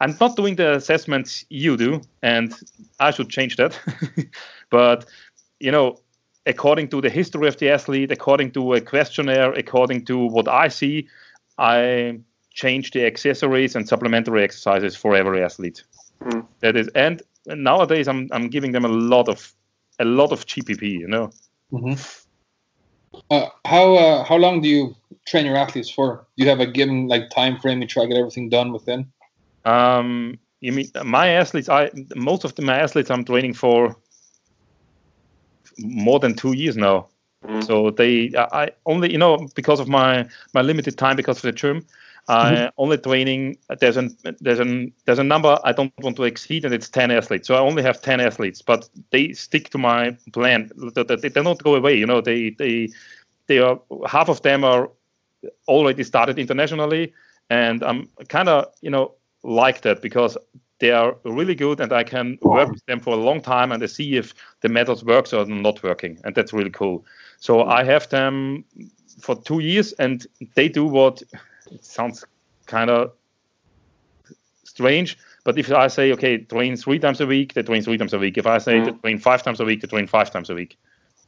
[0.00, 2.54] I'm not doing the assessments you do, and
[3.00, 3.78] I should change that.
[4.70, 5.06] but
[5.58, 5.98] you know,
[6.46, 10.68] according to the history of the athlete, according to a questionnaire, according to what I
[10.68, 11.08] see,
[11.58, 12.18] I
[12.50, 15.84] change the accessories and supplementary exercises for every athlete.
[16.22, 16.46] Mm.
[16.60, 19.52] That is, and nowadays I'm I'm giving them a lot of
[19.98, 20.82] a lot of GPP.
[20.82, 21.30] You know.
[21.72, 22.00] Mm-hmm.
[23.30, 24.94] Uh, how uh, how long do you
[25.26, 26.26] train your athletes for?
[26.36, 29.10] Do you have a given like time frame you try to get everything done within?
[29.64, 31.68] Um, you mean my athletes?
[31.68, 33.96] I most of the, my athletes I'm training for
[35.78, 37.06] more than two years now.
[37.44, 37.64] Mm.
[37.64, 41.52] So they, I only, you know, because of my my limited time because of the
[41.52, 41.84] term,
[42.28, 42.68] mm-hmm.
[42.78, 43.58] only training.
[43.80, 47.10] There's an there's an there's a number I don't want to exceed, and it's ten
[47.10, 47.48] athletes.
[47.48, 50.70] So I only have ten athletes, but they stick to my plan.
[50.94, 51.96] They, they don't go away.
[51.96, 52.88] You know, they they
[53.46, 54.90] they are half of them are
[55.68, 57.12] already started internationally,
[57.50, 59.12] and I'm kind of you know
[59.42, 60.38] like that because
[60.80, 63.82] they are really good and I can work with them for a long time and
[63.82, 67.04] I see if the methods works or not working and that's really cool.
[67.38, 68.64] So I have them
[69.20, 71.22] for two years and they do what
[71.70, 72.24] it sounds
[72.66, 73.12] kind of
[74.64, 78.12] strange, but if I say okay, train three times a week, they train three times
[78.12, 78.36] a week.
[78.36, 79.00] If I say mm.
[79.02, 80.76] train five times a week, they train five times a week.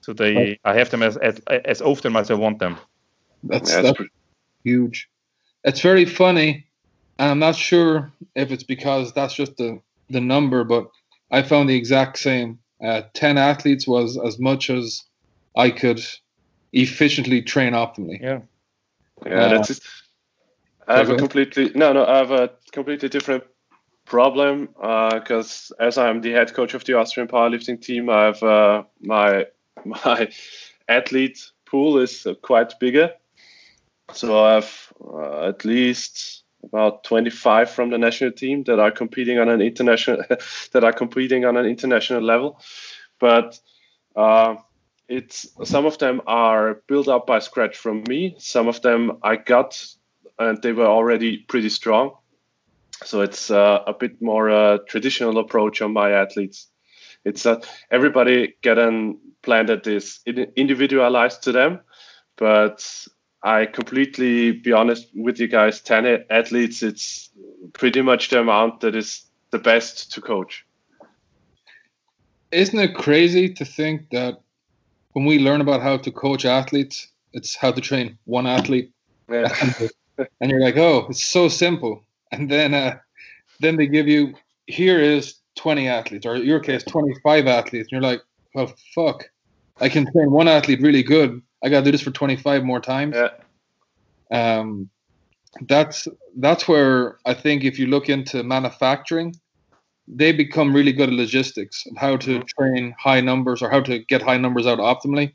[0.01, 2.79] So they, I have them as as, as often as I want them.
[3.45, 4.01] That's, yeah, that's
[4.65, 5.09] huge.
[5.65, 6.66] It's very funny and
[7.19, 10.91] I'm not sure if it's because that's just the, the number, but
[11.31, 12.59] I found the exact same.
[12.83, 15.05] Uh, 10 athletes was as much as
[15.57, 16.01] I could
[16.73, 18.21] efficiently train optimally.
[18.21, 18.41] Yeah.
[19.25, 19.81] Yeah, uh, that's it.
[20.87, 22.05] I have a completely no, no.
[22.05, 23.45] I have a completely different
[24.05, 28.43] problem because uh, as I'm the head coach of the Austrian powerlifting team, I have
[28.43, 29.47] uh, my
[29.85, 30.31] my
[30.89, 33.13] athlete pool is quite bigger.
[34.13, 39.39] So I have uh, at least about 25 from the national team that are competing
[39.39, 40.23] on an international
[40.73, 42.61] that are competing on an international level.
[43.19, 43.59] But
[44.15, 44.57] uh,
[45.09, 48.37] it's some of them are built up by scratch from me.
[48.39, 49.83] Some of them i got
[50.39, 52.17] and they were already pretty strong.
[53.05, 56.69] So it's uh, a bit more a traditional approach on my athletes.
[57.25, 61.81] It's that everybody get a plan that is individualized to them
[62.37, 63.07] but
[63.43, 65.81] I completely be honest with you guys.
[65.81, 67.31] Ten athletes, it's
[67.73, 70.65] pretty much the amount that is the best to coach.
[72.51, 74.41] Isn't it crazy to think that
[75.13, 78.93] when we learn about how to coach athletes, it's how to train one athlete,
[79.31, 79.55] yeah.
[80.41, 82.05] and you're like, oh, it's so simple.
[82.33, 82.99] And then, uh,
[83.61, 84.35] then they give you
[84.67, 88.21] here is 20 athletes, or in your case, 25 athletes, and you're like,
[88.55, 89.31] well, fuck,
[89.81, 92.81] I can train one athlete really good, I got to do this for 25 more
[92.81, 93.17] times.
[93.17, 93.31] Yeah.
[94.31, 94.91] Um,
[95.63, 99.35] that's that's where I think if you look into manufacturing,
[100.07, 102.45] they become really good at logistics of how to mm-hmm.
[102.59, 105.35] train high numbers or how to get high numbers out optimally.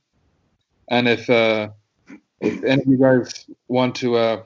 [0.90, 1.70] And if uh,
[2.40, 4.44] if any of you guys want to uh,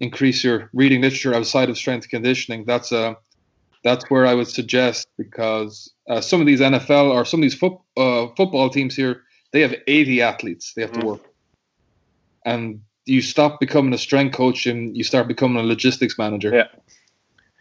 [0.00, 3.14] increase your reading literature outside of strength conditioning, that's uh,
[3.82, 7.54] that's where I would suggest because uh, some of these NFL or some of these
[7.54, 9.23] fo- uh, football teams here
[9.54, 11.04] they have 80 athletes they have to mm.
[11.04, 11.20] work.
[12.44, 16.52] And you stop becoming a strength coach and you start becoming a logistics manager.
[16.52, 16.68] Yeah.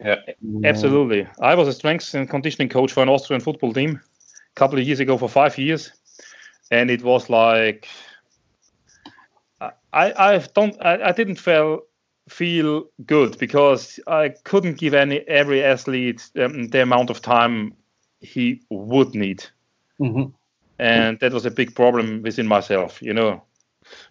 [0.03, 0.15] Yeah.
[0.65, 1.27] Absolutely.
[1.39, 4.87] I was a strength and conditioning coach for an Austrian football team a couple of
[4.87, 5.91] years ago for five years.
[6.71, 7.87] And it was like
[9.61, 11.81] I I've don't I, I didn't feel
[12.27, 17.75] feel good because I couldn't give any every athlete um, the amount of time
[18.19, 19.45] he would need.
[20.01, 20.31] Mm-hmm
[20.79, 23.43] and that was a big problem within myself you know.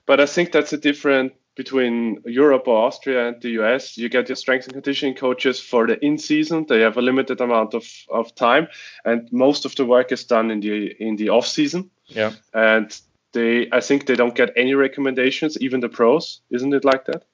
[0.07, 4.29] But i think that's a different between europe or austria and the us you get
[4.29, 7.85] your strength and conditioning coaches for the in season they have a limited amount of,
[8.09, 8.69] of time
[9.05, 12.33] and most of the work is done in the in the off season yeah.
[12.53, 13.01] And
[13.33, 16.41] they i think they don't get any recommendations even the pros.
[16.51, 17.25] Isn't it like that?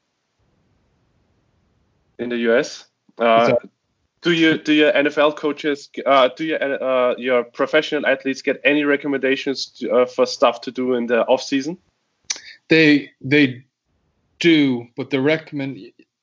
[2.19, 2.85] In the us
[3.19, 3.55] uh,
[4.23, 8.85] do you do your NFL coaches uh, do your uh, your professional athletes get any
[8.85, 11.79] recommendations to, uh, for stuff to do in the off season?
[12.69, 13.65] They they
[14.41, 15.79] do, but the recommend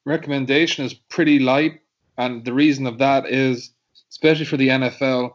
[0.05, 1.79] recommendation is pretty light,
[2.17, 3.71] and the reason of that is,
[4.11, 5.33] especially for the NFL,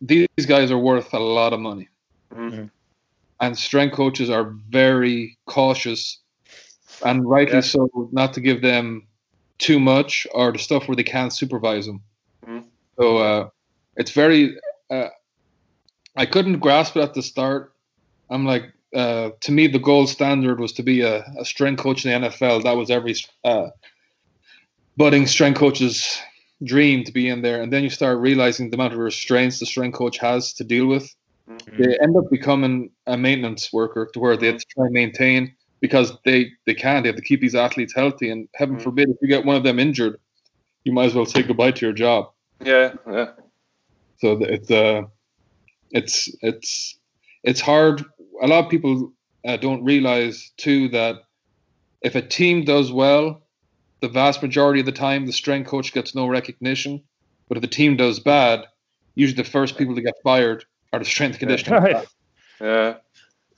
[0.00, 1.88] these guys are worth a lot of money,
[2.34, 2.64] Mm-hmm.
[3.40, 6.18] and strength coaches are very cautious,
[7.04, 7.60] and rightly Yeah.
[7.60, 9.06] so, not to give them
[9.58, 12.02] too much or the stuff where they can't supervise them.
[12.46, 12.64] Mhm.
[12.98, 13.48] So uh,
[13.96, 14.56] it's very.
[14.90, 15.08] Uh,
[16.16, 17.72] I couldn't grasp it at the start.
[18.28, 22.04] I'm like, uh, to me, the gold standard was to be a, a strength coach
[22.04, 22.64] in the NFL.
[22.64, 23.68] That was every uh,
[24.96, 26.20] budding strength coach's
[26.62, 27.62] dream to be in there.
[27.62, 30.86] And then you start realizing the amount of restraints the strength coach has to deal
[30.86, 31.14] with.
[31.78, 35.54] They end up becoming a maintenance worker to where they have to try and maintain
[35.82, 37.02] because they, they can't.
[37.02, 38.30] They have to keep these athletes healthy.
[38.30, 38.82] And heaven Mhm.
[38.82, 40.18] forbid, if you get one of them injured,
[40.84, 42.30] you might as well say goodbye to your job.
[42.64, 43.32] Yeah, yeah.
[44.18, 45.02] So it's uh,
[45.90, 46.98] it's it's
[47.42, 48.04] it's hard.
[48.40, 49.12] A lot of people
[49.46, 51.16] uh, don't realize too that
[52.02, 53.42] if a team does well,
[54.00, 57.02] the vast majority of the time the strength coach gets no recognition.
[57.48, 58.60] But if the team does bad,
[59.16, 61.82] usually the first people to get fired are the strength and conditioning.
[61.92, 62.08] Right.
[62.60, 62.94] Yeah,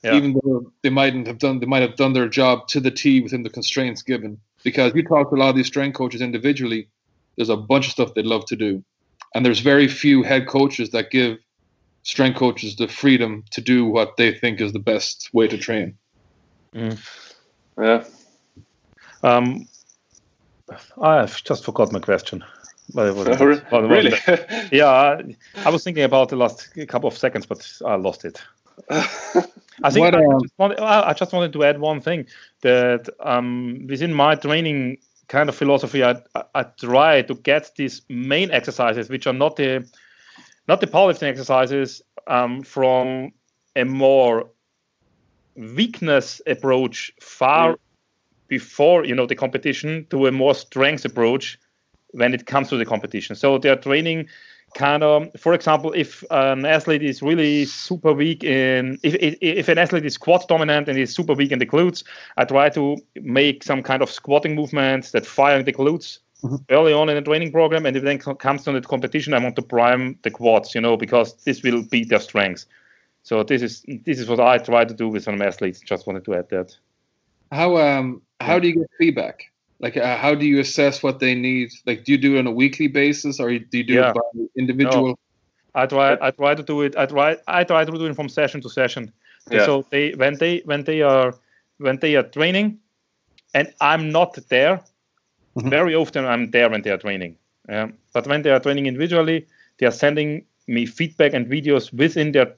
[0.05, 0.15] Yeah.
[0.17, 3.21] Even though they mightn't have done, they might have done their job to the T
[3.21, 4.37] within the constraints given.
[4.63, 6.87] Because you talk to a lot of these strength coaches individually,
[7.35, 8.83] there's a bunch of stuff they'd love to do,
[9.33, 11.37] and there's very few head coaches that give
[12.03, 15.97] strength coaches the freedom to do what they think is the best way to train.
[16.73, 18.03] yeah.
[19.23, 19.67] Um,
[21.01, 22.43] I've just forgot my question.
[22.93, 24.13] What- what- Re- what- what- really?
[24.71, 25.35] Yeah, I,
[25.65, 28.41] I was thinking about the last couple of seconds, but I lost it.
[29.83, 32.27] I think What, I, um, just wanted, I just wanted to add one thing
[32.61, 34.97] that um, within my training
[35.27, 36.21] kind of philosophy, I,
[36.53, 39.87] I, try to get these main exercises, which are not the
[40.67, 43.31] not the powerlifting exercises, um, from
[43.75, 44.49] a more
[45.55, 47.77] weakness approach far Mm.
[48.47, 51.57] before you know the competition to a more strength approach
[52.11, 53.35] when it comes to the competition.
[53.35, 54.27] So they're training
[54.75, 59.67] kind of, for example, if an athlete is really super weak in, if, if, if
[59.69, 62.03] an athlete is squat dominant and is super weak in the glutes,
[62.37, 66.63] I try to make some kind of squatting movements that fire the glutes Mhm.
[66.69, 67.85] early on in the training program.
[67.85, 70.97] And if then comes to the competition, I want to prime the quads, you know,
[70.97, 72.67] because this will be their strengths.
[73.23, 75.79] So this is this is what I try to do with some athletes.
[75.79, 76.77] Just wanted to add that.
[77.51, 79.51] How um how do you get feedback?
[79.79, 81.69] Like uh, how do you assess what they need?
[81.85, 84.09] Like do you do it on a weekly basis or do you do Yeah.
[84.11, 84.21] it by
[84.57, 85.19] individual?
[85.73, 86.95] I try I try to do it.
[86.95, 89.11] I try I try to do it from session to session.
[89.51, 89.65] Yeah.
[89.65, 91.33] So they when they when they are
[91.77, 92.79] when they are training,
[93.53, 94.79] and I'm not there.
[95.57, 95.69] Mhm.
[95.69, 97.37] Very often I'm there when they are training.
[97.69, 99.47] Um, but when they are training individually,
[99.77, 102.55] they are sending me feedback and videos within their,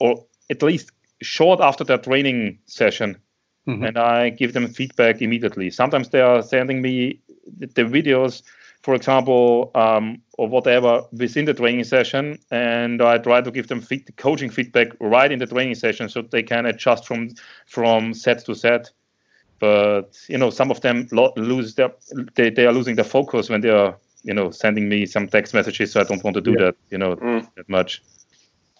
[0.00, 0.92] or at least
[1.22, 3.16] short after their training session,
[3.68, 3.84] Mhm.
[3.86, 5.70] and I give them feedback immediately.
[5.70, 7.20] Sometimes they are sending me
[7.58, 8.42] the, the videos,
[8.82, 13.80] for example, um, or whatever within the training session, and I try to give them
[13.80, 17.30] feed, coaching feedback right in the training session so they can adjust from
[17.66, 18.90] from set to set.
[19.60, 21.92] But you know, some of them lo- lose their
[22.34, 25.54] they, they are losing their focus when they are you know sending me some text
[25.54, 25.92] messages.
[25.92, 26.66] So I don't want to do Yeah.
[26.66, 27.46] that you know Mm.
[27.56, 28.02] that much.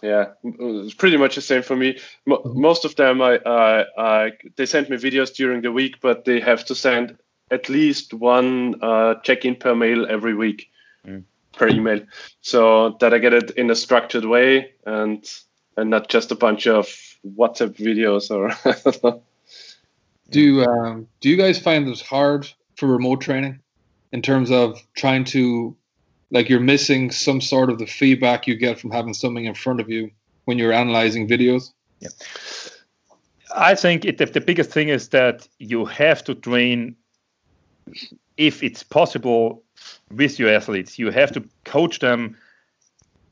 [0.02, 1.98] Yeah, it's pretty much the same for me.
[2.26, 6.40] Most of them, I, I, I, they send me videos during the week, but they
[6.40, 7.18] have to send
[7.50, 10.70] at least one uh, check-in per mail every week,
[11.06, 11.22] Mm.
[11.52, 12.00] per email,
[12.40, 15.24] so that I get it in a structured way and
[15.76, 16.86] and not just a bunch of
[17.24, 18.50] WhatsApp videos or.
[20.30, 22.46] Do you, um, do you guys find this hard
[22.76, 23.60] for remote training
[24.12, 25.74] in terms of trying to
[26.30, 29.80] like you're missing some sort of the feedback you get from having something in front
[29.80, 30.10] of you
[30.44, 31.72] when you're analyzing videos?
[32.00, 32.08] Yeah.
[33.56, 36.96] I think it, the, the biggest thing is that you have to train,
[38.36, 39.62] if it's possible,
[40.10, 40.98] with your athletes.
[40.98, 42.36] You have to coach them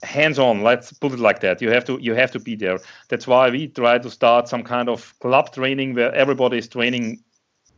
[0.03, 0.63] hands-on.
[0.63, 1.61] Let's put it like that.
[1.61, 2.79] You have to you have to be there.
[3.09, 7.23] That's why we try to start some kind of club training where everybody is training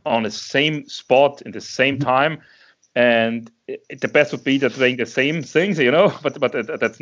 [0.05, 2.07] on the same spot in the same mm-hmm.
[2.07, 2.41] time.
[2.95, 6.51] And it, the best would be they're doing the same things, you know, but but
[6.79, 7.01] that's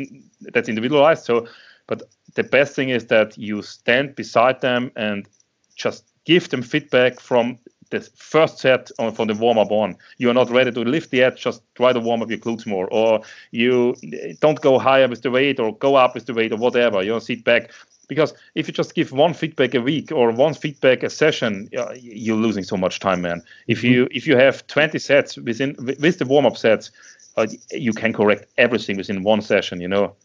[0.52, 1.24] that's individualized.
[1.24, 1.46] So,
[1.86, 2.02] but
[2.34, 5.28] the best thing is that you stand beside them and
[5.76, 7.58] just give them feedback from
[7.90, 9.96] the first set on from the warm up on.
[10.18, 12.86] You are not ready to lift yet, just try to warm up your glutes more,
[12.92, 13.94] or you
[14.40, 17.02] don't go higher with the weight or go up with the weight or whatever.
[17.02, 17.70] You know, sit back.
[18.08, 21.92] Because if you just give one feedback a week or one feedback a session, uh,
[21.94, 23.42] you're losing so much time, man.
[23.66, 26.90] If you if you have 20 sets within with the warm up sets,
[27.36, 30.16] uh, you can correct everything within one session, you know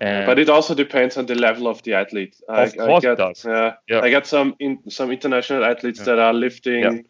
[0.00, 2.36] And but it also depends on the level of the athlete.
[2.48, 3.46] Of I, course I get, it does.
[3.46, 4.00] Uh, yeah.
[4.00, 6.04] I got some in, some international athletes yeah.
[6.06, 7.02] that are lifting yeah.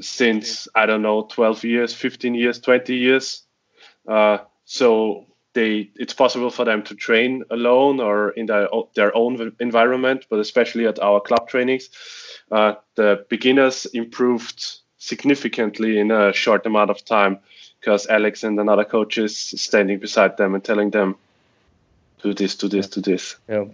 [0.00, 3.42] since I don't know 12 years, 15 years, 20 years.
[4.08, 5.26] Uh, so
[5.56, 10.26] they it's possible for them to train alone or in their their own environment.
[10.30, 11.88] But especially at our club trainings,
[12.52, 17.38] uh, the beginners improved significantly in a short amount of time
[17.80, 21.16] because Alex and another coach is standing beside them and telling them
[22.22, 23.36] do this, do this, do this.
[23.48, 23.64] Yeah.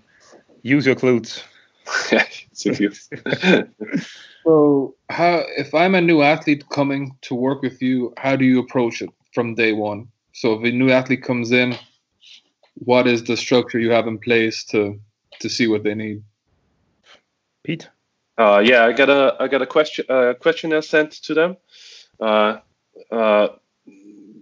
[0.63, 1.43] Use your glutes.
[2.13, 2.25] yeah,
[4.45, 8.61] so how if I'm a new athlete coming to work with you, how do you
[8.61, 10.12] approach it from day one?
[10.33, 11.77] So if a new athlete comes in,
[12.75, 14.99] what is the structure you have in place to
[15.41, 16.23] to see what they need?
[17.65, 17.89] Pete.
[18.39, 21.57] Uh, yeah, I got a I got a question uh, questionnaire sent to them.
[22.19, 22.59] Uh,
[23.11, 23.49] uh,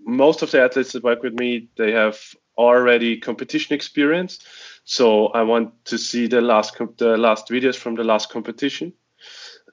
[0.05, 2.19] most of the athletes that work with me, they have
[2.57, 4.39] already competition experience.
[4.85, 8.93] So I want to see the last the last videos from the last competition,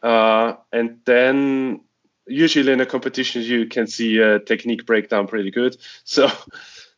[0.01, 1.82] uh, and then
[2.28, 5.78] usually in a competition you can see a technique breakdown pretty good.
[6.03, 6.30] So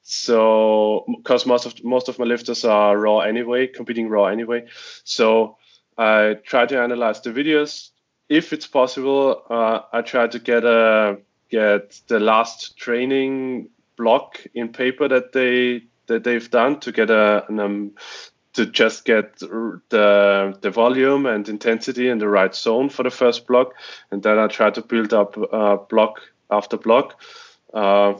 [0.03, 4.65] so because most of most of my lifters are raw anyway, competing raw anyway.
[5.03, 5.57] So
[5.97, 7.89] I try to analyze the videos.
[8.27, 11.19] If it's possible, uh, I try to get a
[11.49, 17.45] get the last training block in paper that they that they've done to get a
[17.47, 17.91] an, um,
[18.59, 23.47] to just get the the volume and intensity in the right zone for the first
[23.47, 23.73] block,
[24.11, 26.19] and then I try to build up uh, block
[26.51, 27.21] after block.
[27.73, 28.15] Uh,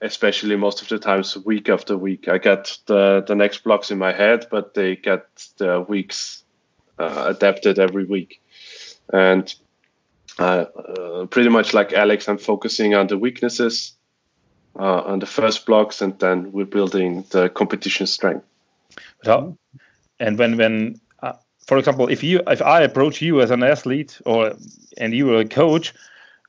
[0.00, 2.26] especially most of the times week after week.
[2.26, 5.24] I get the the next blocks in my head, but they get
[5.58, 6.42] the weeks
[6.98, 8.40] uh, adapted every week,
[9.12, 9.54] and
[10.38, 10.64] uh,
[11.30, 13.94] pretty much like Alex, I'm focusing on the weaknesses
[14.78, 18.46] uh, on the first blocks, and then we're building the competition strength.
[19.24, 19.56] So,
[20.18, 21.34] and when when uh,
[21.66, 24.54] for example, if you if I approach you as an athlete or
[24.98, 25.94] and you are a coach,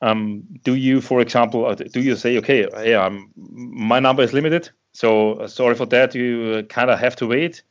[0.03, 4.33] um, do you, for example, uh, do you say, okay, yeah, I'm, my number is
[4.33, 7.63] limited, so uh, sorry for that, you kind of have to wait,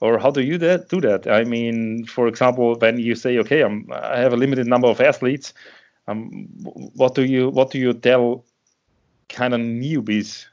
[0.00, 1.26] or how do you that, do that?
[1.26, 5.00] I mean, for example, when you say, okay, I'm, I have a limited number of
[5.00, 5.54] athletes,
[6.06, 6.48] um,
[6.96, 8.44] what do you what do you tell
[9.28, 10.46] kind of newbies?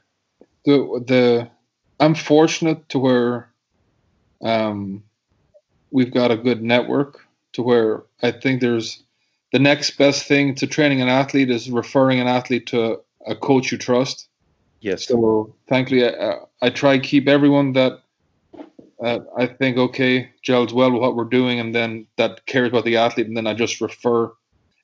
[0.64, 1.48] The the
[2.00, 3.50] I'm fortunate to where
[4.42, 5.02] um,
[5.90, 7.20] we've got a good network
[7.52, 9.02] to where I think there's
[9.52, 13.72] the next best thing to training an athlete is referring an athlete to a coach
[13.72, 14.28] you trust.
[14.80, 15.06] Yes.
[15.06, 18.00] So thankfully, I, I try keep everyone that
[19.02, 22.84] uh, I think okay gels well with what we're doing, and then that cares about
[22.84, 24.32] the athlete, and then I just refer.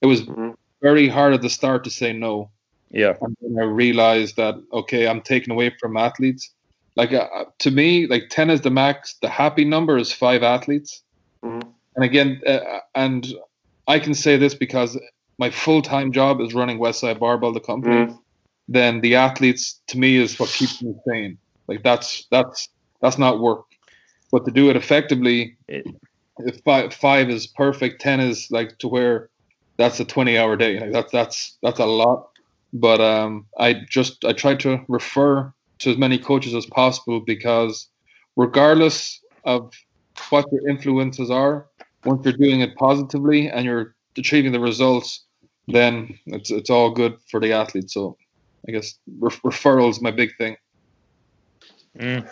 [0.00, 0.50] It was mm-hmm.
[0.82, 2.50] very hard at the start to say no.
[2.90, 3.14] Yeah.
[3.20, 6.50] And then I realized that okay, I'm taking away from athletes.
[6.96, 9.14] Like uh, to me, like ten is the max.
[9.20, 11.02] The happy number is five athletes.
[11.42, 11.68] Mm-hmm.
[11.96, 13.26] And again, uh, and
[13.86, 14.98] I can say this because
[15.38, 18.06] my full time job is running Westside Barbell, the company.
[18.06, 18.18] Mm.
[18.68, 21.38] Then the athletes to me is what keeps me sane.
[21.66, 22.68] Like that's that's
[23.00, 23.64] that's not work.
[24.30, 25.86] But to do it effectively, it,
[26.38, 29.30] if five, five is perfect, ten is like to where
[29.76, 30.80] that's a twenty hour day.
[30.80, 32.30] Like that's that's that's a lot.
[32.72, 35.52] But um, I just I try to refer
[35.84, 37.88] to as many coaches as possible because
[38.36, 39.72] regardless of
[40.30, 41.66] what your influences are,
[42.04, 45.24] once you're doing it positively and you're achieving the results,
[45.68, 47.90] then it's it's all good for the athlete.
[47.90, 48.16] So
[48.68, 50.56] I guess re- referral is my big thing.
[51.98, 52.28] Mm.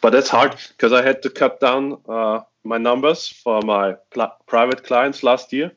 [0.00, 4.36] But that's hard because I had to cut down uh, my numbers for my pl-
[4.46, 5.72] private clients last year,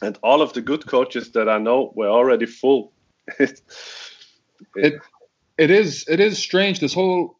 [0.00, 2.92] and all of the good coaches that I know were already full.
[3.38, 3.60] it,
[4.76, 4.94] it
[5.58, 6.80] is it is strange.
[6.80, 7.38] This whole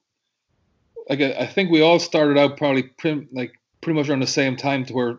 [1.09, 4.57] like I think we all started out probably prim, like pretty much around the same
[4.57, 5.19] time to where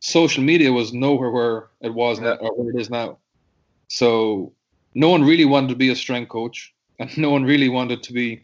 [0.00, 2.30] social media was nowhere where it was yeah.
[2.30, 3.18] now, or where it is now.
[3.88, 4.52] So
[4.94, 8.12] no one really wanted to be a strength coach, and no one really wanted to
[8.12, 8.42] be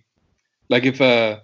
[0.69, 1.41] like if uh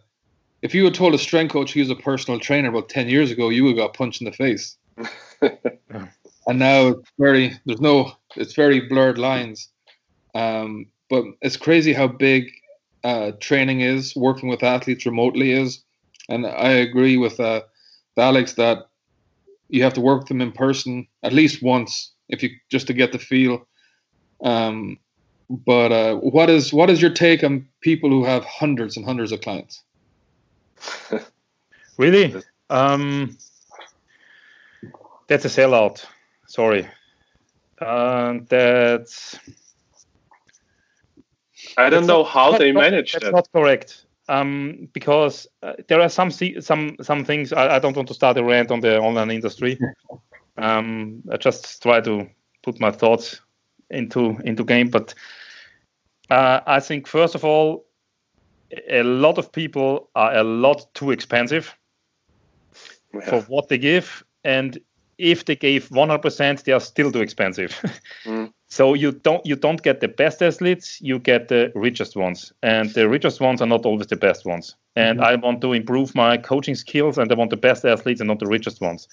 [0.62, 3.30] if you had told a strength coach he was a personal trainer about ten years
[3.30, 4.76] ago, you would have got punched in the face.
[5.42, 9.68] and now it's very there's no it's very blurred lines.
[10.34, 12.50] Um, but it's crazy how big
[13.04, 15.84] uh, training is, working with athletes remotely is,
[16.30, 17.60] and I agree with uh,
[18.16, 18.88] Alex that
[19.68, 22.94] you have to work with them in person at least once if you just to
[22.94, 23.68] get the feel.
[24.42, 24.98] Um,
[25.50, 29.32] but uh, what is what is your take on people who have hundreds and hundreds
[29.32, 29.82] of clients?
[31.98, 32.34] really,
[32.70, 33.36] um,
[35.26, 36.06] that's a sellout.
[36.46, 36.88] Sorry,
[37.82, 39.38] uh, that's.
[41.76, 43.30] I don't know how they manage that's.
[43.30, 44.06] Not correct.
[44.28, 48.36] um, because uh, there are some some some things I, I, don't want to start
[48.36, 49.78] a rant on the online industry.
[50.58, 52.28] Um, I just try to
[52.62, 53.40] put my thoughts
[53.88, 55.14] into into game, but
[56.28, 57.86] uh, I think first of all,
[58.90, 61.74] a lot of people are a lot too expensive
[63.14, 63.20] yeah.
[63.20, 64.78] for what they give, and
[65.18, 67.80] if they gave 100%, they are still too expensive.
[68.24, 68.52] mm.
[68.72, 72.88] So you don't you don't get the best athletes, you get the richest ones, and
[72.94, 74.76] the richest ones are not always the best ones.
[74.96, 75.26] And mm-hmm.
[75.26, 78.38] I want to improve my coaching skills, and I want the best athletes and not
[78.38, 79.08] the richest ones.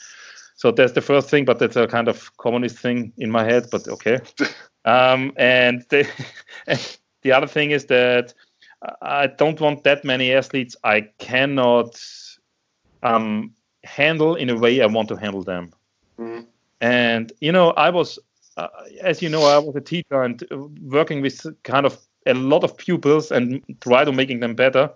[0.55, 3.67] So that's the first thing, but that's a kind of communist thing in my head.
[3.69, 4.19] But okay.
[4.85, 6.07] um, and the
[7.23, 8.33] the other thing is that
[9.01, 12.01] I don't want that many athletes I cannot
[13.03, 13.51] um,
[13.83, 15.73] handle in a way I want to handle them.
[16.17, 16.45] Mm.
[16.79, 18.19] And you know, I was
[18.59, 18.67] uh,
[19.01, 20.43] as you know, I was a teacher and
[20.81, 24.91] working with kind of a lot of pupils and try to making them better.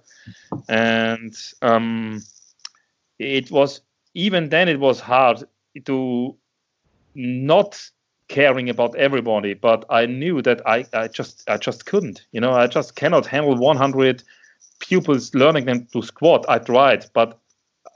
[0.68, 2.22] And um,
[3.20, 3.82] it was
[4.14, 5.44] even then it was hard
[5.86, 6.36] to
[7.16, 7.82] not
[8.28, 12.26] caring about everybody, but I knew that I, I just I just couldn't.
[12.34, 14.24] You know, I just cannot handle 100
[14.80, 16.46] pupils learning them to squat.
[16.50, 17.40] I tried, but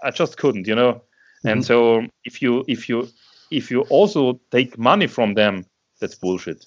[0.01, 0.67] I just couldn't.
[0.67, 1.49] You know, mm-hmm.
[1.49, 3.09] and so if you if you
[3.51, 5.65] if you also take money from them,
[5.99, 6.65] that's bullshit.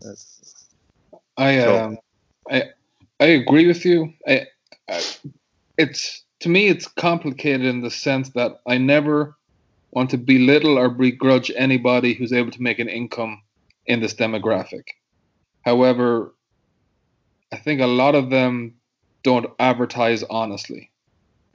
[0.00, 0.68] That's,
[1.36, 1.84] I so.
[1.84, 1.98] um,
[2.50, 2.64] I
[3.20, 4.12] I agree with you.
[4.26, 4.46] I,
[4.88, 5.02] I,
[5.78, 9.36] it's to me it's complicated in the sense that I never
[9.92, 13.40] want to belittle or begrudge anybody who's able to make an income
[13.86, 14.88] in this demographic.
[15.64, 16.34] However,
[17.52, 18.74] I think a lot of them
[19.22, 20.90] don't advertise honestly.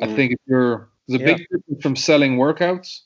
[0.02, 0.10] Mm.
[0.12, 1.36] I think if you're there's a yeah.
[1.36, 3.02] big difference from selling workouts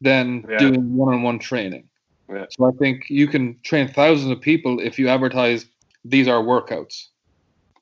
[0.00, 0.58] than yeah.
[0.58, 1.88] doing one-on-one training.
[2.30, 2.46] Yeah.
[2.50, 5.66] So I think you can train thousands of people if you advertise
[6.04, 7.06] these are workouts.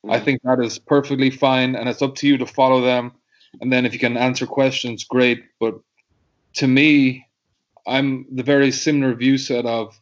[0.05, 0.11] Mm-hmm.
[0.11, 3.13] I think that is perfectly fine, and it's up to you to follow them.
[3.61, 5.45] And then if you can answer questions, great.
[5.59, 5.75] But
[6.55, 7.27] to me,
[7.87, 9.99] I'm the very similar view set of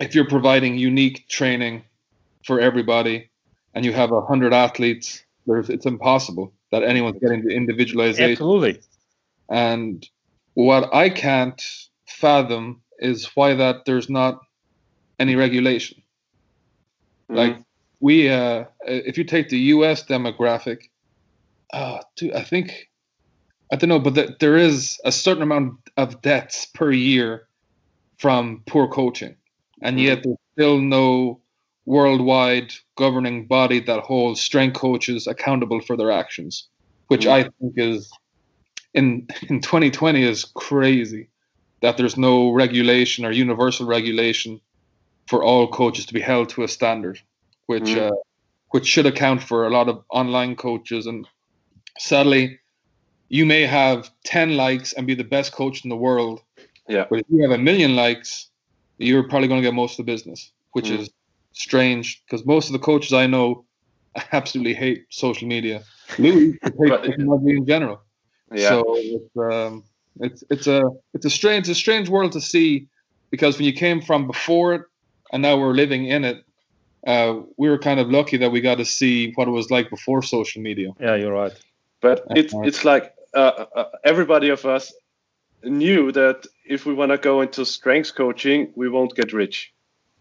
[0.00, 1.84] if you're providing unique training
[2.44, 3.30] for everybody
[3.74, 8.32] and you have a hundred athletes, there's it's impossible that anyone's getting the individualization.
[8.32, 8.80] Absolutely.
[9.48, 10.06] And
[10.54, 11.60] what I can't
[12.06, 14.40] fathom is why that there's not
[15.18, 16.02] any regulation.
[17.28, 17.36] Mm-hmm.
[17.36, 17.58] Like
[18.00, 20.04] we, uh, if you take the U.S.
[20.04, 20.90] demographic,
[21.72, 22.88] uh, dude, I think
[23.72, 27.48] I don't know, but the, there is a certain amount of deaths per year
[28.18, 29.36] from poor coaching,
[29.82, 30.30] and yet mm-hmm.
[30.30, 31.40] there's still no
[31.86, 36.68] worldwide governing body that holds strength coaches accountable for their actions,
[37.08, 37.48] which mm-hmm.
[37.48, 38.12] I think is
[38.94, 41.28] in in 2020 is crazy
[41.80, 44.60] that there's no regulation or universal regulation
[45.26, 47.20] for all coaches to be held to a standard,
[47.66, 48.10] which mm.
[48.10, 48.14] uh,
[48.70, 51.06] which should account for a lot of online coaches.
[51.06, 51.26] And
[51.98, 52.58] sadly,
[53.28, 56.40] you may have ten likes and be the best coach in the world.
[56.88, 57.06] Yeah.
[57.10, 58.48] But if you have a million likes,
[58.98, 60.98] you're probably going to get most of the business, which mm.
[61.00, 61.10] is
[61.52, 63.64] strange because most of the coaches I know
[64.32, 65.82] absolutely hate social media.
[66.18, 68.00] Louie hates technology in general.
[68.52, 68.68] Yeah.
[68.68, 69.84] So it's, um,
[70.20, 70.82] it's it's a
[71.12, 72.86] it's a strange it's a strange world to see
[73.30, 74.82] because when you came from before it
[75.32, 76.44] and now we're living in it,
[77.06, 79.90] uh, we were kind of lucky that we got to see what it was like
[79.90, 80.90] before social media.
[81.00, 81.52] Yeah, you're right.
[82.00, 84.92] But it's it's like uh, uh, everybody of us
[85.64, 89.72] knew that if we want to go into strength coaching, we won't get rich.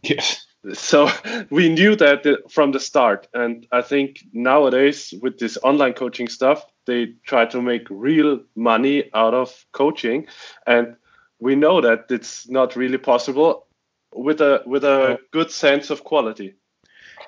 [0.01, 0.45] Yes.
[0.73, 1.09] So
[1.49, 6.65] we knew that from the start, and I think nowadays with this online coaching stuff,
[6.85, 10.27] they try to make real money out of coaching.
[10.67, 10.95] And
[11.39, 13.67] we know that it's not really possible
[14.13, 16.53] with a with a good sense of quality.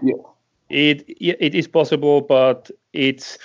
[0.01, 0.13] Yeah.
[0.69, 3.37] It it is possible but it's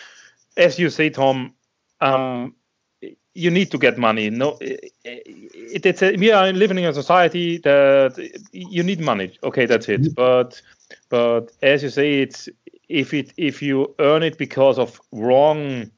[0.56, 1.52] as you say tom
[2.00, 2.54] um,
[3.34, 6.94] you need to get money no it, it, it's a, we are living in a
[6.94, 8.18] society that
[8.52, 10.12] you need money okay that's it mm-hmm.
[10.14, 10.60] but
[11.08, 12.48] but as you say it's
[12.88, 15.90] if it if you earn it because of wrong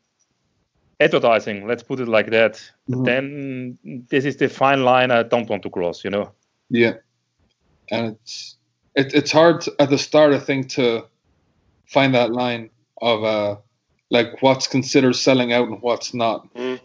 [1.02, 2.54] advertising, let's put it like that,
[2.88, 3.04] mm-hmm.
[3.04, 3.78] then
[4.08, 6.30] this is the fine line I don't want to cross, you know?
[6.70, 6.94] Yeah.
[7.90, 8.56] And it's
[8.94, 11.06] it, it's hard at the start, I think, to
[11.86, 12.70] find that line
[13.00, 13.56] of uh,
[14.10, 16.52] like what's considered selling out and what's not.
[16.54, 16.80] Mm.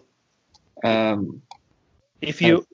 [0.83, 1.41] Um,
[2.21, 2.65] if you,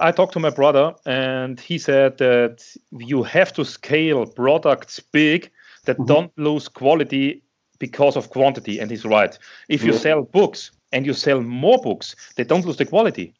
[0.00, 5.50] I talked to my brother, and he said that you have to scale products big
[5.84, 6.06] that mm-hmm.
[6.06, 7.42] don't lose quality
[7.78, 9.36] because of quantity, and he's right.
[9.68, 13.34] If you sell books, and you sell more books, they don't lose the quality,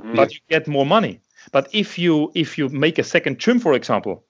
[0.00, 0.14] mm.
[0.14, 1.20] but you get more money.
[1.50, 4.24] But if you if you make a second gym, for example,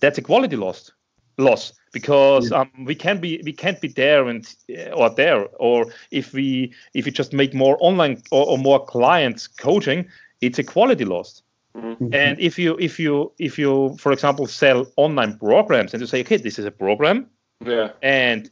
[0.00, 0.90] that's a quality loss.
[1.38, 5.86] Loss because um, we can't be we can't be there and uh, or there or
[6.10, 10.06] if we if we just make more online or, or more clients coaching
[10.40, 11.40] it's a quality loss.
[11.76, 12.14] Mm-hmm.
[12.14, 16.20] and if you if you if you for example sell online programs and you say
[16.20, 17.26] okay this is a program
[17.66, 17.88] yeah.
[18.00, 18.48] and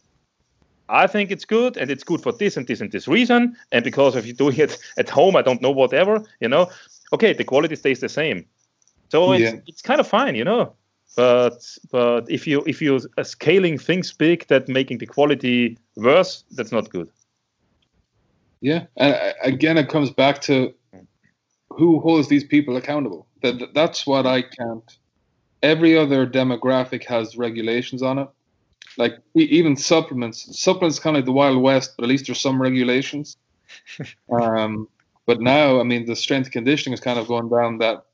[0.88, 3.84] I think it's good and it's good for this and this and this reason and
[3.84, 6.68] because if you're doing it at home I don't know whatever you know
[7.12, 8.44] okay the quality stays the same.
[9.08, 9.60] So it's, yeah.
[9.68, 10.74] it's kind of fine you know
[11.16, 16.72] but but if you if you're scaling things big that making the quality worse that's
[16.72, 17.10] not good.
[18.60, 20.72] Yeah and uh, again it comes back to
[21.70, 23.26] who holds these people accountable.
[23.42, 24.98] That that's what i can't
[25.62, 28.28] every other demographic has regulations on it.
[28.96, 32.60] Like even supplements supplements kind of like the wild west but at least there's some
[32.60, 33.36] regulations.
[34.30, 34.88] Um,
[35.26, 38.04] but now i mean the strength conditioning is kind of going down that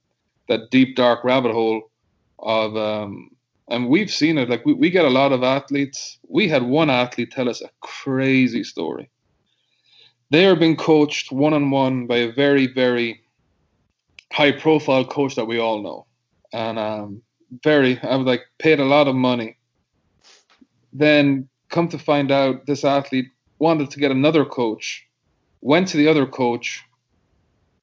[0.49, 1.91] that deep dark rabbit hole
[2.39, 3.31] of um,
[3.69, 6.19] and we've seen it like we, we get a lot of athletes.
[6.29, 9.11] We had one athlete tell us a crazy story.
[10.31, 13.23] They are being coached one-on-one by a very very
[14.33, 16.07] high profile coach that we all know.
[16.53, 17.23] And um,
[17.65, 19.57] very i was like paid a lot of money.
[20.93, 23.29] Then come to find out this athlete
[23.59, 25.09] wanted to get another coach
[25.61, 26.85] went to the other coach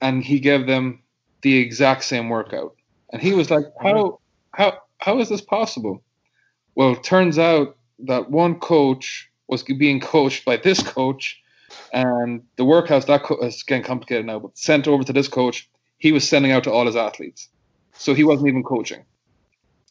[0.02, 1.02] and he gave them
[1.42, 2.76] the exact same workout.
[3.12, 4.20] And he was like how
[4.56, 6.04] how how is this possible?
[6.76, 11.42] Well, it turns out that one coach was being coached by this coach,
[11.94, 15.70] and the workouts that co- is getting complicated now, but sent over to this coach,
[15.98, 17.50] he was sending out to all his athletes,
[17.94, 19.06] so he wasn't even coaching.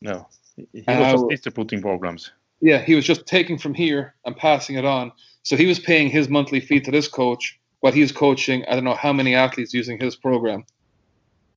[0.03, 2.33] No, he was uh, just distributing programs.
[2.61, 5.13] Yeah, he was just taking from here and passing it on.
[5.43, 8.65] So he was paying his monthly fee to this coach while he was coaching.
[8.67, 10.65] I don't know how many athletes using his program,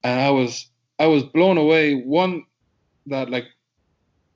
[0.03, 1.95] and I was I was blown away.
[1.95, 2.43] One
[3.07, 3.45] that like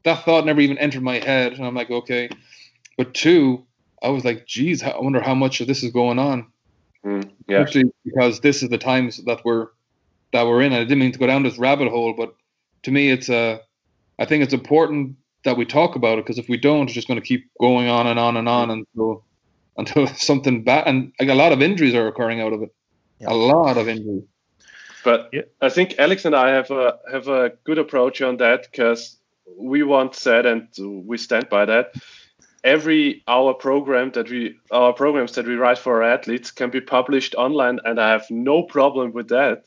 [0.03, 2.29] that thought never even entered my head, and I'm like, okay.
[2.97, 3.65] But two,
[4.01, 6.47] I was like, geez, I wonder how much of this is going on.
[7.05, 7.61] Mm, yeah.
[7.61, 9.67] Especially because this is the times that we're
[10.33, 10.73] that we're in.
[10.73, 12.35] I didn't mean to go down this rabbit hole, but
[12.83, 13.35] to me, it's a.
[13.35, 13.57] Uh,
[14.19, 17.07] I think it's important that we talk about it because if we don't, it's just
[17.07, 19.23] going to keep going on and on and on until
[19.77, 20.87] until something bad.
[20.87, 22.73] And like a lot of injuries are occurring out of it.
[23.19, 23.31] Yeah.
[23.31, 24.23] A lot of injuries.
[25.03, 25.41] But yeah.
[25.61, 29.17] I think Alex and I have a have a good approach on that because
[29.57, 30.67] we once said, and
[31.05, 31.95] we stand by that.
[32.63, 36.81] Every our program that we our programs that we write for our athletes can be
[36.81, 39.65] published online, and I have no problem with that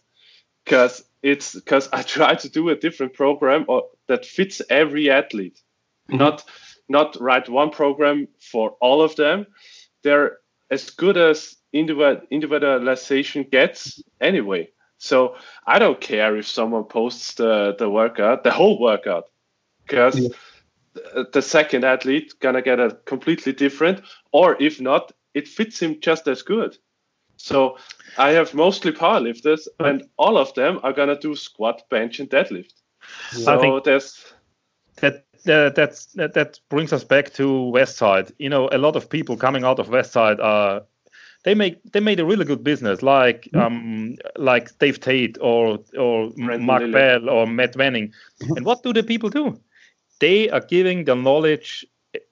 [0.64, 5.60] because it's because I try to do a different program or, that fits every athlete,
[6.08, 6.18] mm-hmm.
[6.18, 6.44] not
[6.88, 9.46] not write one program for all of them.
[10.02, 10.38] They're
[10.70, 14.68] as good as individualization gets anyway.
[14.98, 15.36] So
[15.66, 19.30] I don't care if someone posts the, the workout, the whole workout,
[19.86, 20.28] because yeah.
[20.94, 26.00] the, the second athlete gonna get a completely different, or if not, it fits him
[26.00, 26.78] just as good.
[27.36, 27.78] So
[28.16, 32.72] I have mostly powerlifters, and all of them are gonna do squat, bench, and deadlift.
[33.32, 34.32] So I think there's
[34.96, 38.32] that uh, that's that, that brings us back to Westside.
[38.38, 40.82] You know, a lot of people coming out of Westside are
[41.44, 43.60] they make they made a really good business, like mm-hmm.
[43.60, 46.92] um, like Dave Tate or or Mark Lilley.
[46.92, 48.12] Bell or Matt Wenning.
[48.42, 48.52] Mm-hmm.
[48.56, 49.60] And what do the people do?
[50.20, 51.86] They are giving the knowledge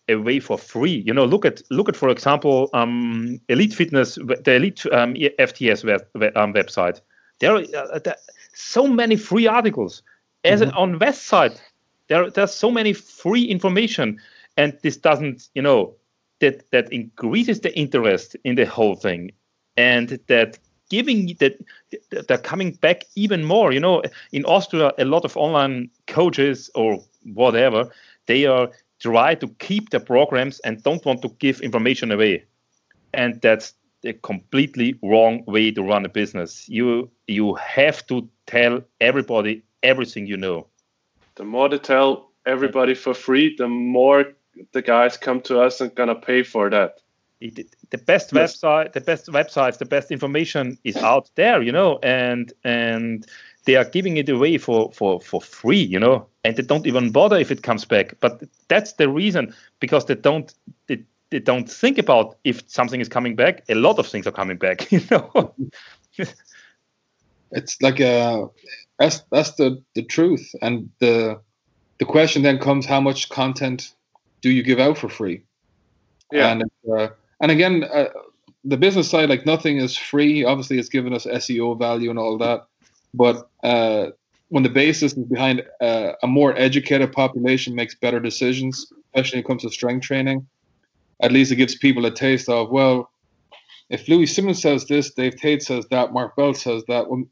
[0.08, 1.02] away for free.
[1.06, 5.84] You know, look at look at for example, um, Elite Fitness, the Elite um, FTS
[5.84, 7.00] web, um, website.
[7.40, 8.16] There are uh, there,
[8.54, 10.02] so many free articles.
[10.44, 10.76] As mm-hmm.
[10.76, 11.60] on Westside,
[12.08, 14.18] there there's so many free information,
[14.56, 15.94] and this doesn't you know
[16.42, 19.30] that that increases the interest in the whole thing
[19.76, 20.58] and that
[20.90, 21.54] giving that
[22.28, 24.02] they're coming back even more you know
[24.32, 27.02] in austria a lot of online coaches or
[27.32, 27.90] whatever
[28.26, 28.68] they are
[29.02, 32.44] try to keep the programs and don't want to give information away.
[33.12, 33.74] And that's
[34.04, 36.68] a completely wrong way to run a business.
[36.68, 40.66] You you have to tell everybody everything you know.
[41.34, 44.24] The more to tell everybody for free the more
[44.72, 47.00] the guys come to us and gonna pay for that.
[47.40, 48.56] the best yes.
[48.56, 53.26] website, the best websites, the best information is out there, you know, and and
[53.64, 57.10] they are giving it away for for for free, you know, and they don't even
[57.10, 58.14] bother if it comes back.
[58.20, 60.52] But that's the reason because they don't
[60.86, 63.64] they, they don't think about if something is coming back.
[63.68, 65.54] A lot of things are coming back, you know.
[67.50, 68.48] it's like a
[68.98, 71.40] that's that's the the truth, and the
[71.98, 73.94] the question then comes: how much content
[74.42, 75.42] do you give out for free?
[76.30, 76.52] Yeah.
[76.52, 77.08] And uh,
[77.40, 78.08] and again, uh,
[78.64, 80.44] the business side, like nothing is free.
[80.44, 82.66] Obviously, it's given us SEO value and all that.
[83.14, 84.10] But uh,
[84.48, 89.44] when the basis is behind uh, a more educated population makes better decisions, especially when
[89.44, 90.46] it comes to strength training.
[91.20, 93.10] At least it gives people a taste of well,
[93.90, 97.08] if Louie Simmons says this, Dave Tate says that, Mark Bell says that.
[97.08, 97.24] Well,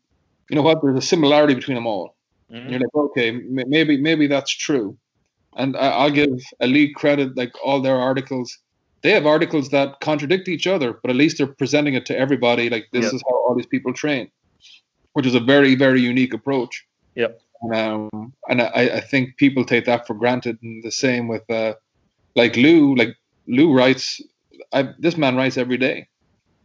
[0.49, 0.81] you know what?
[0.83, 2.17] There's a similarity between them all.
[2.51, 2.71] Mm-hmm.
[2.71, 4.97] You're like, okay, maybe maybe that's true.
[5.57, 8.57] And I, will give Elite credit, like all their articles.
[9.03, 12.71] They have articles that contradict each other, but at least they're presenting it to everybody.
[12.71, 13.15] Like this yep.
[13.15, 14.31] is how all these people train,
[15.15, 16.87] which is a very very unique approach.
[17.15, 17.41] Yep.
[17.75, 20.59] Um, and I, I think people take that for granted.
[20.63, 21.75] And the same with uh,
[22.37, 23.17] like Lou, like
[23.47, 24.21] Lou writes.
[24.73, 26.07] I, this man writes every day,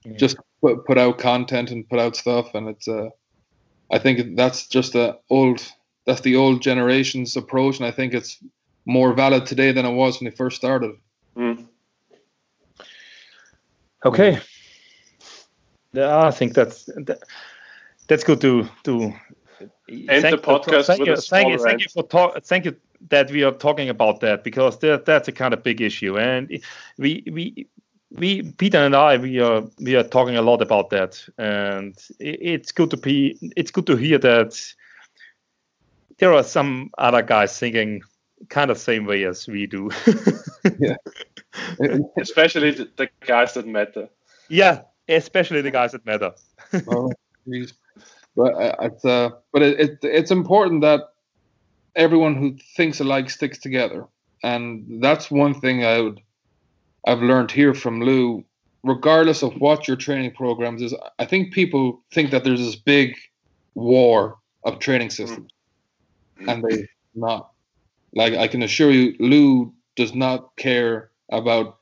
[0.06, 0.18] mm-hmm.
[0.18, 3.10] just put, put out content and put out stuff, and it's uh,
[3.92, 5.62] I think that's just the old
[6.06, 8.38] that's the old generation's approach, and I think it's
[8.86, 10.96] more valid today than it was when it first started.
[11.36, 11.68] Mm.
[14.06, 14.40] Okay,
[15.94, 17.20] yeah, I think that's that,
[18.08, 19.14] that's good to to
[19.90, 22.76] end the podcast thank with you, a thank you, thank you for talk, thank you
[23.10, 26.62] that we are talking about that because that, that's a kind of big issue, and
[26.98, 27.68] we we
[28.12, 32.72] we Peter and I we are we are talking a lot about that, and it's
[32.72, 34.62] good to be it's good to hear that
[36.18, 38.02] there are some other guys thinking
[38.50, 39.90] kind of same way as we do.
[40.80, 40.96] yeah,
[42.20, 44.10] especially the, the, guys that matter.
[44.50, 46.34] Yeah, especially the guys that matter.
[46.88, 47.12] oh,
[48.36, 51.02] but uh, it's uh, but it, it, it's important that
[51.96, 54.06] everyone who thinks alike sticks together,
[54.44, 56.22] and that's one thing I would
[57.08, 58.44] I've learned here from Lou,
[58.84, 63.16] regardless of what your training programs is, I think people think that there's this big
[63.76, 65.52] war of training systems,
[66.40, 66.50] mm-hmm.
[66.50, 67.52] and they not.
[68.16, 71.80] Like I can assure you, Lou does not care about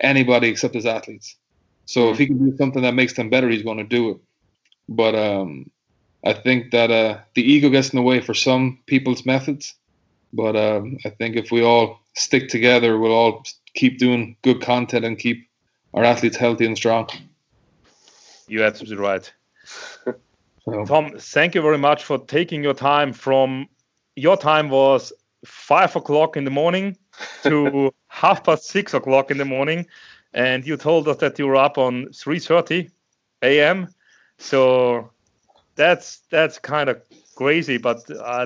[0.00, 1.36] anybody except his athletes.
[1.84, 4.16] So if he can do something that makes them better, he's going to do it.
[4.88, 5.70] But um,
[6.24, 9.74] I think that uh, the ego gets in the way for some people's methods.
[10.32, 13.44] But um, I think if we all stick together, we'll all
[13.74, 15.48] keep doing good content and keep
[15.94, 17.08] our athletes healthy and strong.
[18.46, 19.32] You're absolutely right.
[20.04, 20.84] so.
[20.86, 23.68] Tom, thank you very much for taking your time from
[24.16, 25.12] your time was
[25.44, 26.96] five o'clock in the morning
[27.42, 29.86] to half past six o'clock in the morning,
[30.34, 32.90] and you told us that you were up on 3:30
[33.42, 33.88] a.m.
[34.38, 35.10] So
[35.74, 37.00] that's that's kind of
[37.34, 38.42] crazy, but I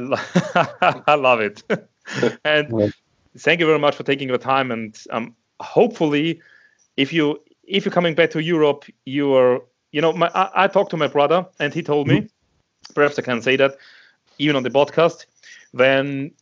[1.06, 1.62] I love it.
[2.44, 2.92] and
[3.38, 4.70] thank you very much for taking your time.
[4.70, 6.40] And um, hopefully,
[6.96, 9.60] if you if you're coming back to Europe, you are
[9.92, 12.94] you know my, I, I, talked to my brother and he told me, mm-hmm.
[12.94, 13.76] perhaps I can say that
[14.38, 15.26] even on the podcast,
[15.72, 16.32] when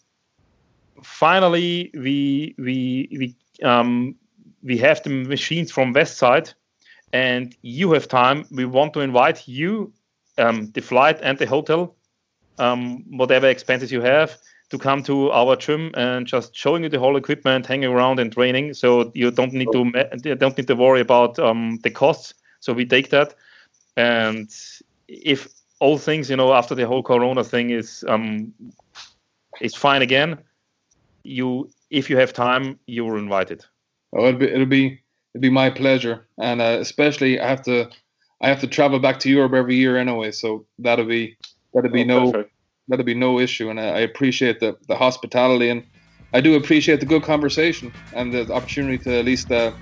[1.03, 4.15] finally we we we um
[4.63, 6.55] we have the machines from Westside
[7.13, 9.93] and you have time, we want to invite you,
[10.39, 11.95] um, the flight and the hotel,
[12.59, 14.37] um, whatever expenses you have,
[14.71, 18.33] to come to our gym and just showing you the whole equipment, hanging around and
[18.33, 18.75] training.
[18.75, 19.91] So you don't need to
[20.37, 22.35] don't need to worry about um, the costs.
[22.61, 23.35] So we take that,
[23.97, 24.51] and
[25.07, 25.49] if
[25.81, 28.53] all things you know after the whole Corona thing is um,
[29.61, 30.39] is fine again,
[31.25, 33.65] you if you have time, you are invited.
[34.13, 35.01] Oh, it'll be it'll be
[35.35, 37.91] it'll be my pleasure, and uh, especially I have to
[38.41, 41.37] I have to travel back to Europe every year anyway, so that'll be
[41.73, 42.55] that'll be oh, no perfect
[42.89, 43.71] that'll be no issue.
[43.71, 45.85] And I, appreciate the, the hospitality and
[46.33, 49.73] I do appreciate the good conversation and the opportunity to at least uh,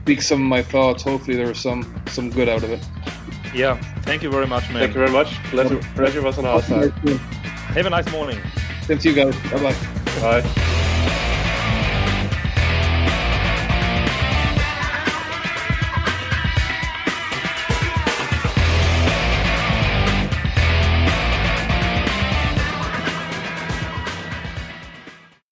[0.00, 1.02] speak some of my thoughts.
[1.02, 2.80] Hopefully, there was some some good out of it.
[3.54, 4.78] Yeah, thank you very much, man.
[4.78, 5.34] Thank you very much.
[5.44, 6.90] Pleasure, pleasure was on our side.
[6.92, 8.40] Have a nice morning.
[8.84, 9.38] Thanks, you guys.
[9.50, 9.72] Bye-bye.
[9.72, 10.00] Bye.
[10.20, 10.73] Bye.